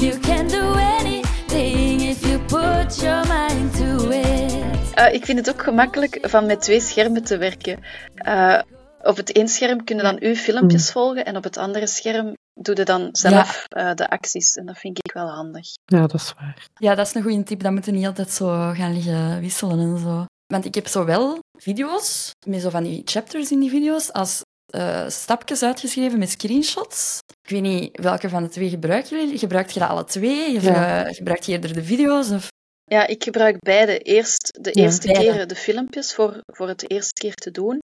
You 0.00 0.18
can 0.18 0.48
do 0.48 0.74
anything 0.74 2.00
if 2.00 2.26
you 2.26 2.38
put 2.38 3.02
your 3.02 3.26
mind 3.28 3.76
to 3.76 4.10
it. 4.10 4.98
Uh, 4.98 5.14
ik 5.14 5.24
vind 5.24 5.38
het 5.38 5.50
ook 5.50 5.62
gemakkelijk 5.62 6.18
van 6.20 6.46
met 6.46 6.60
twee 6.60 6.80
schermen 6.80 7.24
te 7.24 7.36
werken. 7.36 7.78
Uh, 8.26 8.62
op 9.02 9.16
het 9.16 9.32
één 9.32 9.48
scherm 9.48 9.84
kunnen 9.84 10.04
dan 10.04 10.16
uw 10.20 10.34
filmpjes 10.34 10.86
mm. 10.86 10.92
volgen 10.92 11.24
en 11.24 11.36
op 11.36 11.44
het 11.44 11.56
andere 11.56 11.86
scherm 11.86 12.36
doe 12.54 12.76
je 12.76 12.84
dan 12.84 13.08
zelf 13.12 13.64
ja. 13.68 13.90
uh, 13.90 13.94
de 13.94 14.10
acties. 14.10 14.56
En 14.56 14.66
dat 14.66 14.78
vind 14.78 14.98
ik 14.98 15.12
wel 15.12 15.28
handig. 15.28 15.66
Ja, 15.84 16.00
dat 16.00 16.14
is 16.14 16.32
waar. 16.38 16.66
Ja, 16.74 16.94
dat 16.94 17.06
is 17.06 17.14
een 17.14 17.22
goede 17.22 17.42
tip. 17.42 17.62
Dat 17.62 17.72
moeten 17.72 17.94
niet 17.94 18.06
altijd 18.06 18.30
zo 18.30 18.72
gaan 18.72 18.92
liggen 18.92 19.40
wisselen 19.40 19.78
en 19.78 19.98
zo. 19.98 20.24
Want 20.46 20.64
ik 20.64 20.74
heb 20.74 20.86
zowel 20.86 21.38
video's, 21.58 22.30
met 22.46 22.60
zo 22.60 22.70
van 22.70 22.82
die 22.82 23.02
chapters 23.04 23.50
in 23.50 23.60
die 23.60 23.70
video's, 23.70 24.12
als 24.12 24.42
uh, 24.70 25.08
stapjes 25.08 25.62
uitgeschreven 25.62 26.18
met 26.18 26.30
screenshots. 26.30 27.18
Ik 27.42 27.50
weet 27.50 27.62
niet 27.62 28.00
welke 28.00 28.28
van 28.28 28.42
de 28.42 28.48
twee 28.48 28.68
gebruiken 28.68 29.18
jullie. 29.18 29.38
Gebruikt 29.38 29.72
je 29.72 29.80
dat 29.80 29.88
alle 29.88 30.04
twee? 30.04 30.60
Ja. 30.60 31.06
Uh, 31.06 31.14
gebruikt 31.14 31.46
je 31.46 31.52
eerder 31.52 31.74
de 31.74 31.84
video's? 31.84 32.30
Of? 32.30 32.48
Ja, 32.84 33.06
ik 33.06 33.24
gebruik 33.24 33.56
beide. 33.58 33.98
Eerst 33.98 34.58
de 34.60 34.70
ja, 34.72 34.82
eerste 34.82 35.06
beide. 35.06 35.32
keer 35.32 35.46
de 35.46 35.56
filmpjes 35.56 36.14
voor, 36.14 36.40
voor 36.46 36.68
het 36.68 36.90
eerste 36.90 37.12
keer 37.12 37.34
te 37.34 37.50
doen. 37.50 37.78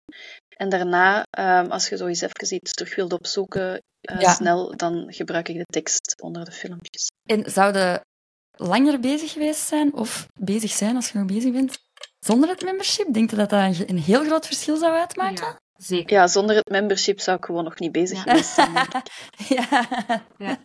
En 0.57 0.69
daarna, 0.69 1.25
um, 1.39 1.71
als 1.71 1.89
je 1.89 1.97
zo 1.97 2.07
eens 2.07 2.21
even 2.21 2.55
iets 2.55 2.73
terug 2.73 2.95
wilt 2.95 3.13
opzoeken, 3.13 3.81
uh, 4.11 4.21
ja. 4.21 4.35
snel, 4.35 4.77
dan 4.77 5.05
gebruik 5.07 5.49
ik 5.49 5.57
de 5.57 5.65
tekst 5.65 6.15
onder 6.23 6.45
de 6.45 6.53
filmpjes. 6.53 7.07
En 7.29 7.51
zouden 7.51 8.01
langer 8.51 9.01
bezig 9.01 9.33
geweest 9.33 9.61
zijn, 9.61 9.95
of 9.95 10.27
bezig 10.41 10.71
zijn 10.71 10.97
als 10.97 11.11
je 11.11 11.19
nog 11.19 11.27
bezig 11.27 11.53
bent, 11.53 11.79
zonder 12.19 12.49
het 12.49 12.63
membership? 12.63 13.13
Denk 13.13 13.31
je 13.31 13.37
dat 13.37 13.51
dat 13.51 13.89
een 13.89 13.99
heel 13.99 14.25
groot 14.25 14.47
verschil 14.47 14.77
zou 14.77 14.93
uitmaken? 14.93 15.47
Ja. 15.47 15.63
Zeker. 15.77 16.17
Ja, 16.17 16.27
zonder 16.27 16.57
het 16.57 16.69
membership 16.69 17.21
zou 17.21 17.37
ik 17.37 17.45
gewoon 17.45 17.65
nog 17.65 17.79
niet 17.79 17.93
bezig 17.93 18.23
geweest 18.23 18.55
zijn. 18.55 18.73
ja, 19.57 19.87
ja. 20.39 20.59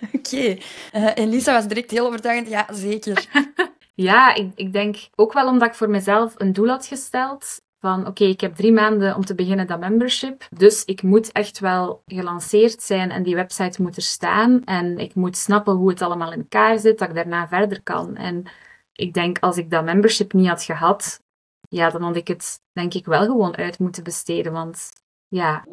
oké. 0.00 0.16
Okay. 0.16 0.62
Uh, 0.92 1.18
en 1.18 1.28
Lisa 1.28 1.52
was 1.52 1.66
direct 1.66 1.90
heel 1.90 2.06
overtuigend. 2.06 2.48
Ja, 2.48 2.66
zeker. 2.70 3.26
ja, 3.94 4.34
ik, 4.34 4.52
ik 4.54 4.72
denk 4.72 4.96
ook 5.14 5.32
wel 5.32 5.48
omdat 5.48 5.68
ik 5.68 5.74
voor 5.74 5.90
mezelf 5.90 6.34
een 6.36 6.52
doel 6.52 6.68
had 6.68 6.86
gesteld. 6.86 7.64
Van 7.80 8.00
oké, 8.00 8.08
okay, 8.08 8.28
ik 8.28 8.40
heb 8.40 8.54
drie 8.54 8.72
maanden 8.72 9.16
om 9.16 9.24
te 9.24 9.34
beginnen 9.34 9.66
dat 9.66 9.80
membership. 9.80 10.46
Dus 10.50 10.84
ik 10.84 11.02
moet 11.02 11.32
echt 11.32 11.58
wel 11.58 12.02
gelanceerd 12.06 12.82
zijn 12.82 13.10
en 13.10 13.22
die 13.22 13.34
website 13.34 13.82
moet 13.82 13.96
er 13.96 14.02
staan. 14.02 14.64
En 14.64 14.98
ik 14.98 15.14
moet 15.14 15.36
snappen 15.36 15.74
hoe 15.74 15.88
het 15.88 16.02
allemaal 16.02 16.32
in 16.32 16.38
elkaar 16.38 16.78
zit, 16.78 16.98
dat 16.98 17.08
ik 17.08 17.14
daarna 17.14 17.48
verder 17.48 17.82
kan. 17.82 18.16
En 18.16 18.44
ik 18.92 19.14
denk 19.14 19.38
als 19.38 19.56
ik 19.56 19.70
dat 19.70 19.84
membership 19.84 20.32
niet 20.32 20.48
had 20.48 20.62
gehad, 20.62 21.20
ja, 21.68 21.90
dan 21.90 22.02
had 22.02 22.16
ik 22.16 22.28
het 22.28 22.60
denk 22.72 22.94
ik 22.94 23.04
wel 23.04 23.24
gewoon 23.24 23.56
uit 23.56 23.78
moeten 23.78 24.02
besteden. 24.02 24.52
Want 24.52 24.90
ja. 25.28 25.64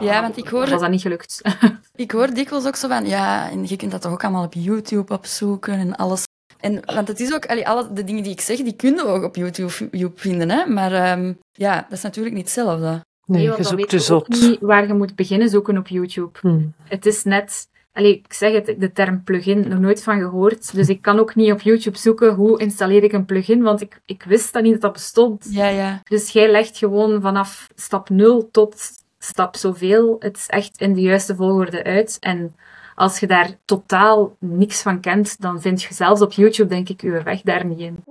Ja, 0.00 0.20
want 0.20 0.36
ik 0.36 0.48
hoor... 0.48 0.68
Was 0.68 0.80
dat 0.80 0.90
niet 0.90 1.02
gelukt. 1.02 1.40
ik 1.94 2.10
hoor 2.10 2.34
dikwijls 2.34 2.66
ook 2.66 2.76
zo 2.76 2.88
van, 2.88 3.06
ja, 3.06 3.50
en 3.50 3.66
je 3.66 3.76
kunt 3.76 3.90
dat 3.90 4.00
toch 4.00 4.12
ook 4.12 4.24
allemaal 4.24 4.44
op 4.44 4.54
YouTube 4.54 5.12
opzoeken 5.12 5.74
en 5.74 5.96
alles. 5.96 6.24
En, 6.60 6.80
want 6.84 7.08
het 7.08 7.20
is 7.20 7.34
ook, 7.34 7.46
allee, 7.46 7.68
alle 7.68 7.92
de 7.92 8.04
dingen 8.04 8.22
die 8.22 8.32
ik 8.32 8.40
zeg, 8.40 8.56
die 8.56 8.76
kunnen 8.76 9.04
we 9.04 9.10
ook 9.10 9.22
op 9.22 9.36
YouTube 9.36 10.12
vinden, 10.14 10.50
hè. 10.50 10.66
Maar 10.66 11.18
um, 11.18 11.38
ja, 11.52 11.74
dat 11.74 11.92
is 11.92 12.02
natuurlijk 12.02 12.34
niet 12.34 12.44
hetzelfde. 12.44 13.04
Nee, 13.26 13.46
nee 13.46 13.56
je 13.56 13.64
zoekt 13.64 13.90
dus 13.90 14.10
ook 14.10 14.28
niet 14.28 14.60
waar 14.60 14.86
je 14.86 14.94
moet 14.94 15.14
beginnen 15.14 15.48
zoeken 15.48 15.78
op 15.78 15.88
YouTube. 15.88 16.38
Hmm. 16.40 16.74
Het 16.82 17.06
is 17.06 17.24
net 17.24 17.68
Allee, 17.94 18.14
ik 18.24 18.32
zeg 18.32 18.52
het, 18.52 18.80
de 18.80 18.92
term 18.92 19.22
plugin, 19.24 19.68
nog 19.68 19.78
nooit 19.78 20.02
van 20.02 20.20
gehoord. 20.20 20.74
Dus 20.74 20.88
ik 20.88 21.02
kan 21.02 21.18
ook 21.18 21.34
niet 21.34 21.52
op 21.52 21.60
YouTube 21.60 21.98
zoeken 21.98 22.34
hoe 22.34 22.60
installeer 22.60 23.02
ik 23.02 23.12
een 23.12 23.24
plugin, 23.24 23.62
want 23.62 23.80
ik, 23.80 24.00
ik 24.04 24.22
wist 24.22 24.52
dat 24.52 24.62
niet 24.62 24.72
dat 24.72 24.80
dat 24.80 24.92
bestond. 24.92 25.46
Ja, 25.50 25.66
ja. 25.68 26.00
Dus 26.04 26.30
jij 26.30 26.50
legt 26.50 26.78
gewoon 26.78 27.20
vanaf 27.20 27.68
stap 27.74 28.08
0 28.08 28.50
tot 28.50 28.90
stap 29.18 29.56
zoveel 29.56 30.16
het 30.18 30.44
echt 30.48 30.80
in 30.80 30.94
de 30.94 31.00
juiste 31.00 31.36
volgorde 31.36 31.84
uit. 31.84 32.16
En 32.20 32.54
als 32.94 33.20
je 33.20 33.26
daar 33.26 33.58
totaal 33.64 34.36
niks 34.38 34.82
van 34.82 35.00
kent, 35.00 35.40
dan 35.40 35.60
vind 35.60 35.82
je 35.82 35.94
zelfs 35.94 36.20
op 36.20 36.32
YouTube, 36.32 36.68
denk 36.68 36.88
ik, 36.88 37.00
je 37.00 37.22
weg 37.22 37.40
daar 37.40 37.66
niet 37.66 37.78
in. 37.78 38.04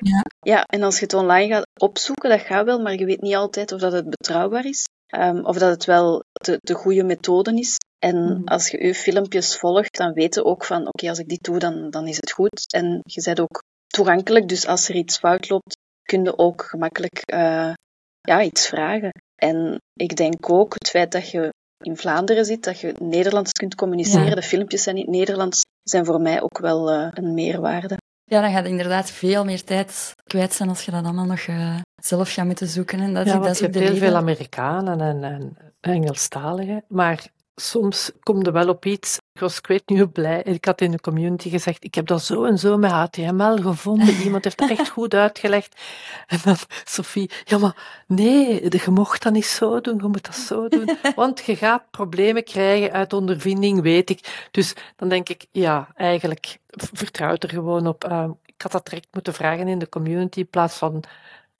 Ja. 0.00 0.24
ja, 0.42 0.64
en 0.64 0.82
als 0.82 0.98
je 0.98 1.04
het 1.04 1.14
online 1.14 1.54
gaat 1.54 1.66
opzoeken, 1.76 2.30
dat 2.30 2.40
gaat 2.40 2.64
wel, 2.64 2.80
maar 2.80 2.94
je 2.94 3.04
weet 3.04 3.20
niet 3.20 3.34
altijd 3.34 3.72
of 3.72 3.80
dat 3.80 3.92
het 3.92 4.10
betrouwbaar 4.10 4.64
is. 4.64 4.88
Um, 5.18 5.44
of 5.44 5.58
dat 5.58 5.70
het 5.70 5.84
wel 5.84 6.24
de, 6.32 6.58
de 6.60 6.74
goede 6.74 7.04
methode 7.04 7.58
is. 7.58 7.76
En 7.98 8.24
mhm. 8.24 8.44
als 8.44 8.68
je 8.68 8.86
je 8.86 8.94
filmpjes 8.94 9.56
volgt, 9.56 9.96
dan 9.96 10.12
weet 10.12 10.34
je 10.34 10.44
ook 10.44 10.64
van, 10.64 10.80
oké, 10.80 10.88
okay, 10.88 11.08
als 11.08 11.18
ik 11.18 11.28
dit 11.28 11.42
doe, 11.42 11.58
dan, 11.58 11.90
dan 11.90 12.06
is 12.06 12.16
het 12.16 12.30
goed. 12.30 12.72
En 12.72 13.00
je 13.02 13.22
bent 13.24 13.40
ook 13.40 13.62
toegankelijk, 13.86 14.48
dus 14.48 14.66
als 14.66 14.88
er 14.88 14.94
iets 14.94 15.18
fout 15.18 15.48
loopt, 15.48 15.76
kun 16.02 16.24
je 16.24 16.38
ook 16.38 16.62
gemakkelijk 16.62 17.32
uh, 17.32 17.72
ja, 18.20 18.42
iets 18.42 18.68
vragen. 18.68 19.10
En 19.34 19.80
ik 19.92 20.16
denk 20.16 20.50
ook 20.50 20.74
het 20.74 20.88
feit 20.88 21.12
dat 21.12 21.30
je 21.30 21.52
in 21.84 21.96
Vlaanderen 21.96 22.44
zit, 22.44 22.64
dat 22.64 22.80
je 22.80 22.94
Nederlands 22.98 23.52
kunt 23.52 23.74
communiceren, 23.74 24.28
ja. 24.28 24.34
de 24.34 24.42
filmpjes 24.42 24.82
zijn 24.82 24.96
in 24.96 25.02
het 25.02 25.10
Nederlands, 25.10 25.60
zijn 25.82 26.04
voor 26.04 26.20
mij 26.20 26.42
ook 26.42 26.58
wel 26.58 26.92
uh, 26.92 27.08
een 27.12 27.34
meerwaarde. 27.34 27.96
Ja, 28.24 28.40
dan 28.40 28.52
gaat 28.52 28.64
inderdaad 28.64 29.10
veel 29.10 29.44
meer 29.44 29.64
tijd 29.64 30.14
kwijt 30.24 30.52
zijn 30.52 30.68
als 30.68 30.84
je 30.84 30.90
dat 30.90 31.04
allemaal 31.04 31.24
nog 31.24 31.46
uh, 31.46 31.76
zelf 32.02 32.32
gaat 32.32 32.46
moeten 32.46 32.68
zoeken. 32.68 33.00
En 33.00 33.14
dat, 33.14 33.26
ja, 33.26 33.38
is, 33.38 33.46
dat 33.46 33.58
je 33.58 33.64
hebt 33.64 33.78
heel 33.78 33.96
veel 33.96 34.16
Amerikanen 34.16 35.00
en, 35.00 35.24
en 35.24 35.56
Engelstaligen, 35.80 36.84
maar 36.88 37.26
soms 37.56 38.10
kom 38.22 38.44
je 38.44 38.52
wel 38.52 38.68
op 38.68 38.84
iets. 38.84 39.18
Ik 39.32 39.40
was 39.40 39.58
ik 39.58 39.66
weet 39.66 39.88
niet 39.88 39.98
hoe 39.98 40.08
blij. 40.08 40.42
Ik 40.42 40.64
had 40.64 40.80
in 40.80 40.90
de 40.90 41.00
community 41.00 41.50
gezegd, 41.50 41.84
ik 41.84 41.94
heb 41.94 42.06
dat 42.06 42.22
zo 42.22 42.44
en 42.44 42.58
zo 42.58 42.76
met 42.76 42.90
HTML 42.90 43.56
gevonden. 43.56 44.14
Iemand 44.24 44.44
heeft 44.44 44.58
dat 44.58 44.70
echt 44.70 44.88
goed 44.88 45.14
uitgelegd. 45.14 45.80
En 46.26 46.38
dan 46.44 46.56
Sophie, 46.84 47.30
ja 47.44 47.58
maar 47.58 48.04
nee, 48.06 48.62
je 48.62 48.90
mocht 48.90 49.22
dat 49.22 49.32
niet 49.32 49.46
zo 49.46 49.80
doen, 49.80 49.96
je 49.96 50.08
moet 50.08 50.24
dat 50.24 50.36
zo 50.36 50.68
doen. 50.68 50.98
Want 51.16 51.44
je 51.44 51.56
gaat 51.56 51.90
problemen 51.90 52.44
krijgen 52.44 52.92
uit 52.92 53.12
ondervinding, 53.12 53.82
weet 53.82 54.10
ik. 54.10 54.48
Dus 54.50 54.74
dan 54.96 55.08
denk 55.08 55.28
ik, 55.28 55.46
ja, 55.50 55.88
eigenlijk 55.94 56.58
vertrouw 56.92 57.36
er 57.38 57.48
gewoon 57.48 57.86
op. 57.86 58.04
Uh, 58.04 58.28
ik 58.46 58.62
had 58.62 58.72
dat 58.72 58.84
direct 58.84 59.08
moeten 59.10 59.34
vragen 59.34 59.68
in 59.68 59.78
de 59.78 59.88
community 59.88 60.38
in 60.38 60.48
plaats 60.48 60.76
van, 60.76 60.96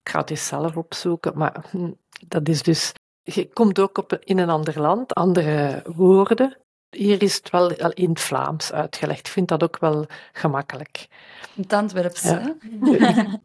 ik 0.03 0.11
ga 0.11 0.19
het 0.19 0.31
eens 0.31 0.47
zelf 0.47 0.77
opzoeken. 0.77 1.33
Maar 1.39 1.65
hm, 1.71 1.91
dat 2.29 2.49
is 2.49 2.63
dus 2.63 2.93
je 3.25 3.49
komt 3.53 3.79
ook 3.79 3.99
op, 3.99 4.19
in 4.25 4.39
een 4.39 4.51
ander 4.51 4.81
land, 4.81 5.15
andere 5.15 5.83
woorden. 5.97 6.57
Hier 6.91 7.23
is 7.23 7.35
het 7.35 7.51
wel 7.51 7.71
in 7.71 8.09
het 8.09 8.21
Vlaams 8.21 8.73
uitgelegd. 8.73 9.19
Ik 9.19 9.33
vind 9.33 9.49
dat 9.49 9.63
ook 9.63 9.79
wel 9.79 10.07
gemakkelijk. 10.33 11.07
Het 11.55 11.73
Antwerps, 11.73 12.23
Ja. 12.23 12.57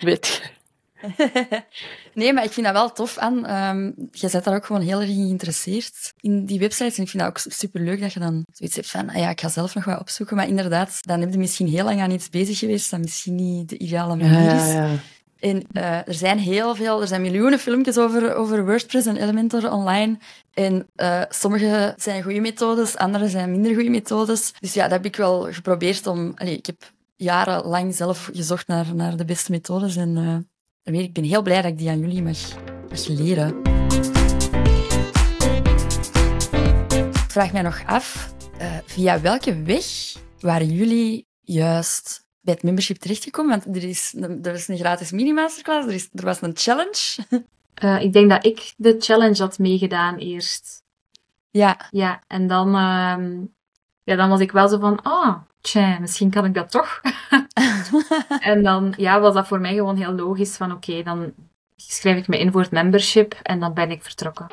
Weet 0.00 0.26
je. 0.26 0.52
nee, 2.14 2.32
maar 2.32 2.44
ik 2.44 2.52
vind 2.52 2.66
dat 2.66 2.74
wel 2.74 2.92
tof 2.92 3.18
aan. 3.18 3.50
Um, 3.50 3.94
je 4.12 4.28
bent 4.30 4.44
daar 4.44 4.54
ook 4.54 4.66
gewoon 4.66 4.82
heel 4.82 5.00
erg 5.00 5.08
in 5.08 5.14
geïnteresseerd 5.14 6.12
in 6.20 6.44
die 6.44 6.58
websites. 6.58 6.96
En 6.96 7.02
ik 7.02 7.08
vind 7.08 7.22
dat 7.22 7.30
ook 7.30 7.52
superleuk 7.52 8.00
dat 8.00 8.12
je 8.12 8.20
dan 8.20 8.44
zoiets 8.52 8.76
hebt 8.76 8.90
van, 8.90 9.08
ah 9.08 9.16
ja, 9.16 9.30
ik 9.30 9.40
ga 9.40 9.48
zelf 9.48 9.74
nog 9.74 9.84
wat 9.84 10.00
opzoeken. 10.00 10.36
Maar 10.36 10.48
inderdaad, 10.48 10.98
dan 11.00 11.20
heb 11.20 11.32
je 11.32 11.38
misschien 11.38 11.68
heel 11.68 11.84
lang 11.84 12.00
aan 12.00 12.10
iets 12.10 12.30
bezig 12.30 12.58
geweest 12.58 12.90
dat 12.90 13.00
misschien 13.00 13.34
niet 13.34 13.68
de 13.68 13.78
ideale 13.78 14.16
manier 14.16 14.54
is. 14.54 14.72
Ja, 14.72 14.72
ja, 14.72 14.86
ja. 14.86 14.98
En 15.44 15.62
uh, 15.72 16.08
er 16.08 16.14
zijn 16.14 16.38
heel 16.38 16.74
veel, 16.74 17.00
er 17.00 17.06
zijn 17.06 17.22
miljoenen 17.22 17.58
filmpjes 17.58 17.98
over, 17.98 18.34
over 18.34 18.64
WordPress 18.64 19.06
en 19.06 19.16
Elementor 19.16 19.72
online. 19.72 20.18
En 20.54 20.86
uh, 20.96 21.22
sommige 21.28 21.94
zijn 21.96 22.22
goede 22.22 22.40
methodes, 22.40 22.96
andere 22.96 23.28
zijn 23.28 23.50
minder 23.50 23.74
goede 23.74 23.90
methodes. 23.90 24.52
Dus 24.60 24.74
ja, 24.74 24.82
dat 24.82 24.90
heb 24.90 25.04
ik 25.04 25.16
wel 25.16 25.52
geprobeerd 25.52 26.06
om... 26.06 26.32
Ik 26.38 26.66
heb 26.66 26.92
jarenlang 27.16 27.94
zelf 27.94 28.30
gezocht 28.32 28.66
naar, 28.66 28.94
naar 28.94 29.16
de 29.16 29.24
beste 29.24 29.50
methodes. 29.50 29.96
En 29.96 30.44
uh, 30.84 31.02
ik 31.02 31.12
ben 31.12 31.24
heel 31.24 31.42
blij 31.42 31.62
dat 31.62 31.70
ik 31.70 31.78
die 31.78 31.88
aan 31.88 32.00
jullie 32.00 32.22
mag, 32.22 32.38
mag 32.90 33.06
leren. 33.06 33.60
Ik 37.24 37.30
vraag 37.30 37.52
mij 37.52 37.62
nog 37.62 37.82
af, 37.86 38.34
via 38.86 39.20
welke 39.20 39.62
weg 39.62 39.84
waren 40.40 40.68
jullie 40.68 41.26
juist 41.40 42.23
bij 42.44 42.54
het 42.54 42.62
membership 42.62 42.96
terechtgekomen? 42.96 43.50
Want 43.50 43.76
er 43.76 43.88
is, 43.88 44.14
er 44.42 44.54
is 44.54 44.68
een 44.68 44.76
gratis 44.76 45.10
mini-masterclass, 45.12 45.86
er, 45.86 45.94
is, 45.94 46.08
er 46.14 46.24
was 46.24 46.42
een 46.42 46.56
challenge. 46.56 47.16
Uh, 47.82 48.00
ik 48.00 48.12
denk 48.12 48.30
dat 48.30 48.44
ik 48.44 48.72
de 48.76 48.96
challenge 48.98 49.42
had 49.42 49.58
meegedaan 49.58 50.16
eerst. 50.16 50.82
Ja. 51.50 51.88
Ja, 51.90 52.22
en 52.26 52.46
dan, 52.46 52.68
uh, 52.68 53.42
ja, 54.02 54.16
dan 54.16 54.28
was 54.28 54.40
ik 54.40 54.52
wel 54.52 54.68
zo 54.68 54.78
van, 54.78 55.02
ah, 55.02 55.12
oh, 55.12 55.36
tja, 55.60 55.98
misschien 55.98 56.30
kan 56.30 56.44
ik 56.44 56.54
dat 56.54 56.70
toch. 56.70 57.00
en 58.40 58.62
dan 58.62 58.94
ja, 58.96 59.20
was 59.20 59.34
dat 59.34 59.46
voor 59.46 59.60
mij 59.60 59.74
gewoon 59.74 59.96
heel 59.96 60.12
logisch 60.12 60.56
van, 60.56 60.72
oké, 60.72 60.90
okay, 60.90 61.02
dan 61.02 61.32
schrijf 61.76 62.18
ik 62.18 62.28
me 62.28 62.38
in 62.38 62.52
voor 62.52 62.60
het 62.60 62.70
membership 62.70 63.34
en 63.42 63.60
dan 63.60 63.74
ben 63.74 63.90
ik 63.90 64.02
vertrokken. 64.02 64.46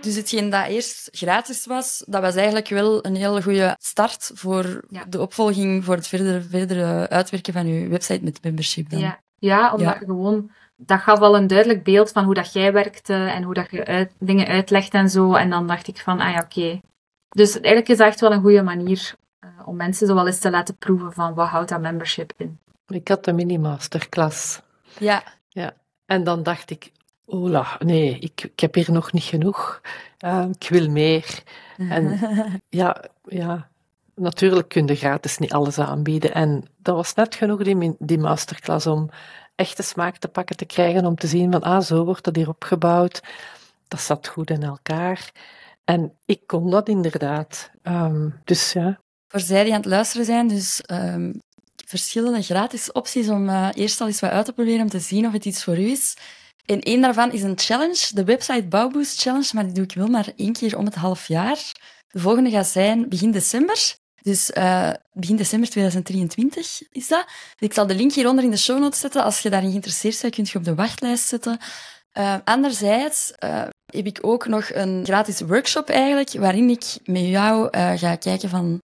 Dus 0.00 0.16
hetgeen 0.16 0.50
dat 0.50 0.66
eerst 0.66 1.08
gratis 1.12 1.66
was, 1.66 2.04
dat 2.06 2.22
was 2.22 2.34
eigenlijk 2.34 2.68
wel 2.68 3.04
een 3.06 3.16
hele 3.16 3.42
goede 3.42 3.76
start 3.78 4.30
voor 4.34 4.84
ja. 4.88 5.04
de 5.08 5.20
opvolging, 5.20 5.84
voor 5.84 5.94
het 5.94 6.06
verdere, 6.08 6.42
verdere 6.42 7.08
uitwerken 7.08 7.52
van 7.52 7.66
je 7.66 7.88
website 7.88 8.24
met 8.24 8.42
membership. 8.42 8.90
Dan. 8.90 9.00
Ja. 9.00 9.20
ja, 9.38 9.72
omdat 9.72 9.94
ja. 9.94 9.98
gewoon... 9.98 10.50
Dat 10.82 11.00
gaf 11.00 11.18
al 11.18 11.36
een 11.36 11.46
duidelijk 11.46 11.84
beeld 11.84 12.10
van 12.10 12.24
hoe 12.24 12.34
dat 12.34 12.52
jij 12.52 12.72
werkte 12.72 13.14
en 13.14 13.42
hoe 13.42 13.54
dat 13.54 13.70
je 13.70 13.84
uit, 13.84 14.12
dingen 14.18 14.46
uitlegt 14.46 14.94
en 14.94 15.10
zo. 15.10 15.34
En 15.34 15.50
dan 15.50 15.66
dacht 15.66 15.88
ik 15.88 15.98
van, 15.98 16.20
ah 16.20 16.32
ja, 16.32 16.38
oké. 16.38 16.58
Okay. 16.60 16.82
Dus 17.28 17.52
eigenlijk 17.52 17.88
is 17.88 17.96
dat 17.96 18.06
echt 18.06 18.20
wel 18.20 18.32
een 18.32 18.40
goede 18.40 18.62
manier 18.62 19.14
uh, 19.40 19.50
om 19.64 19.76
mensen 19.76 20.06
zo 20.06 20.14
wel 20.14 20.26
eens 20.26 20.38
te 20.38 20.50
laten 20.50 20.76
proeven 20.76 21.12
van 21.12 21.34
wat 21.34 21.48
houdt 21.48 21.68
dat 21.68 21.80
membership 21.80 22.32
in. 22.36 22.58
Ik 22.86 23.08
had 23.08 23.24
de 23.24 23.32
mini-masterclass. 23.32 24.60
Ja. 24.98 25.22
ja. 25.48 25.72
En 26.06 26.24
dan 26.24 26.42
dacht 26.42 26.70
ik, 26.70 26.92
Ola, 27.32 27.76
nee, 27.78 28.18
ik, 28.18 28.42
ik 28.42 28.60
heb 28.60 28.74
hier 28.74 28.92
nog 28.92 29.12
niet 29.12 29.22
genoeg. 29.22 29.80
Uh, 30.24 30.46
ik 30.58 30.68
wil 30.68 30.90
meer. 30.90 31.42
En 31.76 32.18
ja, 32.68 33.04
ja, 33.24 33.68
natuurlijk 34.14 34.68
kun 34.68 34.86
je 34.86 34.94
gratis 34.94 35.38
niet 35.38 35.52
alles 35.52 35.78
aanbieden. 35.78 36.34
En 36.34 36.64
dat 36.76 36.94
was 36.94 37.14
net 37.14 37.34
genoeg, 37.34 37.62
die, 37.62 37.96
die 37.98 38.18
masterclass, 38.18 38.86
om 38.86 39.10
echte 39.54 39.82
smaak 39.82 40.16
te 40.16 40.28
pakken 40.28 40.56
te 40.56 40.64
krijgen, 40.64 41.06
om 41.06 41.14
te 41.14 41.26
zien 41.26 41.52
van, 41.52 41.62
ah, 41.62 41.82
zo 41.82 42.04
wordt 42.04 42.24
dat 42.24 42.36
hier 42.36 42.48
opgebouwd. 42.48 43.22
Dat 43.88 44.00
zat 44.00 44.28
goed 44.28 44.50
in 44.50 44.62
elkaar. 44.62 45.32
En 45.84 46.12
ik 46.24 46.46
kon 46.46 46.70
dat 46.70 46.88
inderdaad. 46.88 47.70
Um, 47.82 48.40
dus 48.44 48.72
ja. 48.72 49.00
Voor 49.28 49.40
zij 49.40 49.64
die 49.64 49.72
aan 49.72 49.80
het 49.80 49.88
luisteren 49.88 50.26
zijn, 50.26 50.48
dus 50.48 50.82
um, 50.92 51.40
verschillende 51.86 52.42
gratis 52.42 52.92
opties 52.92 53.28
om 53.28 53.48
uh, 53.48 53.68
eerst 53.74 54.00
al 54.00 54.06
eens 54.06 54.20
wat 54.20 54.30
uit 54.30 54.44
te 54.44 54.52
proberen, 54.52 54.80
om 54.80 54.88
te 54.88 54.98
zien 54.98 55.26
of 55.26 55.32
het 55.32 55.44
iets 55.44 55.64
voor 55.64 55.78
u 55.78 55.90
is. 55.90 56.16
En 56.70 56.80
één 56.80 57.00
daarvan 57.00 57.32
is 57.32 57.42
een 57.42 57.58
challenge, 57.58 58.06
de 58.14 58.24
website 58.24 58.64
Bouwboost 58.64 59.20
Challenge, 59.20 59.50
maar 59.52 59.64
die 59.64 59.72
doe 59.72 59.84
ik 59.84 59.94
wel 59.94 60.06
maar 60.06 60.28
één 60.36 60.52
keer 60.52 60.78
om 60.78 60.84
het 60.84 60.94
half 60.94 61.28
jaar. 61.28 61.58
De 62.08 62.18
volgende 62.18 62.50
gaat 62.50 62.66
zijn 62.66 63.08
begin 63.08 63.30
december. 63.30 63.94
Dus 64.22 64.50
uh, 64.50 64.90
begin 65.12 65.36
december 65.36 65.68
2023 65.70 66.82
is 66.90 67.08
dat. 67.08 67.26
Ik 67.58 67.72
zal 67.72 67.86
de 67.86 67.94
link 67.94 68.12
hieronder 68.12 68.44
in 68.44 68.50
de 68.50 68.56
show 68.56 68.78
notes 68.78 69.00
zetten. 69.00 69.24
Als 69.24 69.40
je 69.40 69.50
daarin 69.50 69.68
geïnteresseerd 69.68 70.20
bent, 70.20 70.34
kun 70.34 70.46
je 70.50 70.58
op 70.58 70.64
de 70.64 70.74
wachtlijst 70.74 71.26
zetten. 71.26 71.58
Uh, 72.18 72.34
anderzijds 72.44 73.32
uh, 73.44 73.62
heb 73.92 74.06
ik 74.06 74.18
ook 74.20 74.46
nog 74.46 74.70
een 74.72 75.04
gratis 75.04 75.40
workshop 75.40 75.88
eigenlijk, 75.88 76.32
waarin 76.32 76.70
ik 76.70 76.84
met 77.04 77.26
jou 77.26 77.68
ga 77.96 78.16
kijken 78.16 78.48
van 78.48 78.78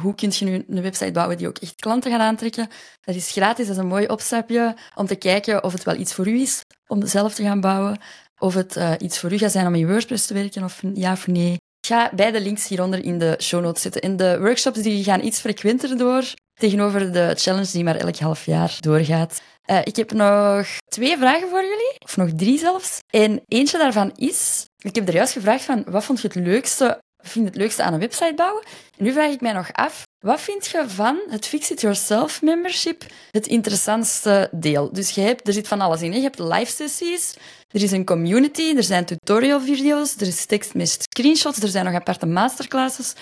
hoe 0.00 0.14
kun 0.14 0.32
je 0.34 0.44
nu 0.44 0.64
een 0.68 0.82
website 0.82 1.12
bouwen 1.12 1.36
die 1.36 1.48
ook 1.48 1.58
echt 1.58 1.74
klanten 1.74 2.10
gaat 2.10 2.20
aantrekken. 2.20 2.68
Dat 3.00 3.14
is 3.14 3.30
gratis, 3.30 3.66
dat 3.66 3.76
is 3.76 3.82
een 3.82 3.88
mooi 3.88 4.06
opstapje 4.06 4.76
om 4.94 5.06
te 5.06 5.14
kijken 5.14 5.64
of 5.64 5.72
het 5.72 5.84
wel 5.84 5.96
iets 5.96 6.14
voor 6.14 6.28
u 6.28 6.40
is 6.40 6.62
om 6.92 7.06
zelf 7.06 7.34
te 7.34 7.42
gaan 7.42 7.60
bouwen. 7.60 7.98
Of 8.38 8.54
het 8.54 8.76
uh, 8.76 8.92
iets 8.98 9.18
voor 9.18 9.32
u 9.32 9.38
gaat 9.38 9.52
zijn 9.52 9.66
om 9.66 9.74
in 9.74 9.86
WordPress 9.86 10.26
te 10.26 10.34
werken, 10.34 10.64
of 10.64 10.82
ja 10.94 11.12
of 11.12 11.26
nee. 11.26 11.52
Ik 11.52 11.88
ga 11.88 12.10
beide 12.14 12.40
links 12.40 12.68
hieronder 12.68 13.04
in 13.04 13.18
de 13.18 13.36
show 13.40 13.62
notes 13.62 13.82
zetten. 13.82 14.02
En 14.02 14.16
de 14.16 14.38
workshops 14.40 14.82
die 14.82 15.04
gaan 15.04 15.24
iets 15.24 15.40
frequenter 15.40 15.96
door, 15.96 16.24
tegenover 16.54 17.12
de 17.12 17.34
challenge 17.38 17.72
die 17.72 17.84
maar 17.84 17.96
elk 17.96 18.16
half 18.16 18.46
jaar 18.46 18.76
doorgaat. 18.80 19.40
Uh, 19.66 19.78
ik 19.84 19.96
heb 19.96 20.12
nog 20.12 20.66
twee 20.88 21.16
vragen 21.16 21.48
voor 21.48 21.62
jullie, 21.62 21.94
of 21.98 22.16
nog 22.16 22.30
drie 22.36 22.58
zelfs. 22.58 22.98
En 23.10 23.42
eentje 23.48 23.78
daarvan 23.78 24.12
is, 24.16 24.64
ik 24.78 24.94
heb 24.94 25.08
er 25.08 25.14
juist 25.14 25.32
gevraagd 25.32 25.64
van, 25.64 25.84
wat 25.86 26.04
vond 26.04 26.20
je 26.20 26.28
het 26.28 26.36
leukste 26.36 26.98
vind 27.22 27.46
het 27.46 27.56
leukste 27.56 27.82
aan 27.82 27.92
een 27.92 28.00
website 28.00 28.34
bouwen. 28.36 28.62
En 28.96 29.04
nu 29.04 29.12
vraag 29.12 29.30
ik 29.30 29.40
mij 29.40 29.52
nog 29.52 29.72
af, 29.72 30.02
wat 30.18 30.40
vind 30.40 30.66
je 30.66 30.84
van 30.88 31.20
het 31.28 31.46
Fix-It-Yourself 31.46 32.42
membership 32.42 33.04
het 33.30 33.46
interessantste 33.46 34.48
deel? 34.52 34.92
Dus 34.92 35.10
je 35.10 35.20
hebt, 35.20 35.46
er 35.46 35.52
zit 35.52 35.68
van 35.68 35.80
alles 35.80 36.02
in. 36.02 36.10
Hè? 36.10 36.16
Je 36.16 36.22
hebt 36.22 36.38
live 36.38 36.72
sessies, 36.72 37.36
er 37.68 37.82
is 37.82 37.92
een 37.92 38.04
community, 38.04 38.76
er 38.76 38.82
zijn 38.82 39.04
tutorial 39.04 39.60
video's, 39.60 40.16
er 40.16 40.26
is 40.26 40.46
tekst 40.46 40.74
met 40.74 40.88
screenshots, 40.88 41.62
er 41.62 41.68
zijn 41.68 41.84
nog 41.84 41.94
aparte 41.94 42.26
masterclasses. 42.26 43.14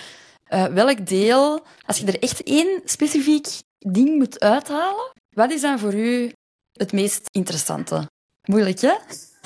Uh, 0.49 0.65
welk 0.65 1.07
deel, 1.07 1.65
als 1.85 1.97
je 1.97 2.05
er 2.05 2.19
echt 2.19 2.43
één 2.43 2.81
specifiek 2.85 3.47
ding 3.77 4.17
moet 4.17 4.39
uithalen, 4.39 5.11
wat 5.29 5.51
is 5.51 5.61
dan 5.61 5.79
voor 5.79 5.93
u 5.93 6.31
het 6.73 6.91
meest 6.91 7.27
interessante? 7.31 8.09
Moeilijk, 8.41 8.81
hè? 8.81 8.93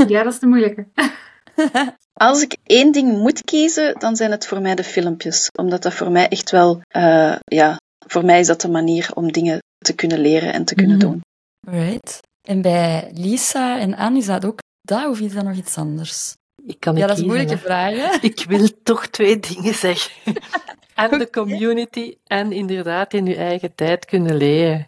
Ja, 0.08 0.24
dat 0.24 0.34
is 0.34 0.40
de 0.40 0.48
moeilijke. 0.48 0.88
Als 2.14 2.42
ik 2.42 2.58
één 2.64 2.92
ding 2.92 3.18
moet 3.18 3.44
kiezen, 3.44 4.00
dan 4.00 4.16
zijn 4.16 4.32
het 4.32 4.48
voor 4.48 4.62
mij 4.62 4.76
de 4.76 4.84
filmpjes. 4.84 5.50
Omdat 5.60 5.84
dat 5.84 5.94
voor 5.94 6.12
mij 6.12 6.28
echt 6.28 6.52
wel, 6.52 6.82
uh, 6.92 7.36
ja, 7.44 7.80
voor 8.08 8.26
mij 8.26 8.40
is 8.40 8.48
dat 8.48 8.62
de 8.62 8.70
manier 8.70 9.10
om 9.14 9.32
dingen 9.32 9.60
te 9.78 9.94
kunnen 9.94 10.20
leren 10.20 10.54
en 10.54 10.66
te 10.66 10.76
kunnen 10.76 10.96
mm 10.96 11.02
-hmm. 11.02 11.12
doen. 11.12 11.80
Right. 11.80 12.20
En 12.42 12.62
bij 12.62 13.12
Lisa 13.14 13.80
en 13.80 13.96
Anne 13.96 14.18
is 14.18 14.26
dat 14.26 14.46
ook 14.46 14.60
dat 14.82 15.10
of 15.10 15.20
is 15.20 15.34
dat 15.34 15.44
nog 15.44 15.56
iets 15.56 15.78
anders? 15.78 16.36
Ik 16.66 16.80
kan 16.80 16.96
ja, 16.96 17.08
dat 17.08 17.16
is 17.16 17.22
een 17.22 17.28
moeilijke 17.28 17.58
vraag. 17.58 17.94
Hè? 17.94 18.18
Ik 18.30 18.46
wil 18.48 18.70
toch 18.84 19.08
twee 19.08 19.40
dingen 19.40 19.74
zeggen. 19.74 20.12
en 20.96 21.20
de 21.20 21.30
community 21.30 22.16
en 22.24 22.52
inderdaad 22.52 23.14
in 23.14 23.26
je 23.26 23.36
eigen 23.36 23.76
tijd 23.76 24.06
kunnen 24.06 24.36
leren. 24.36 24.88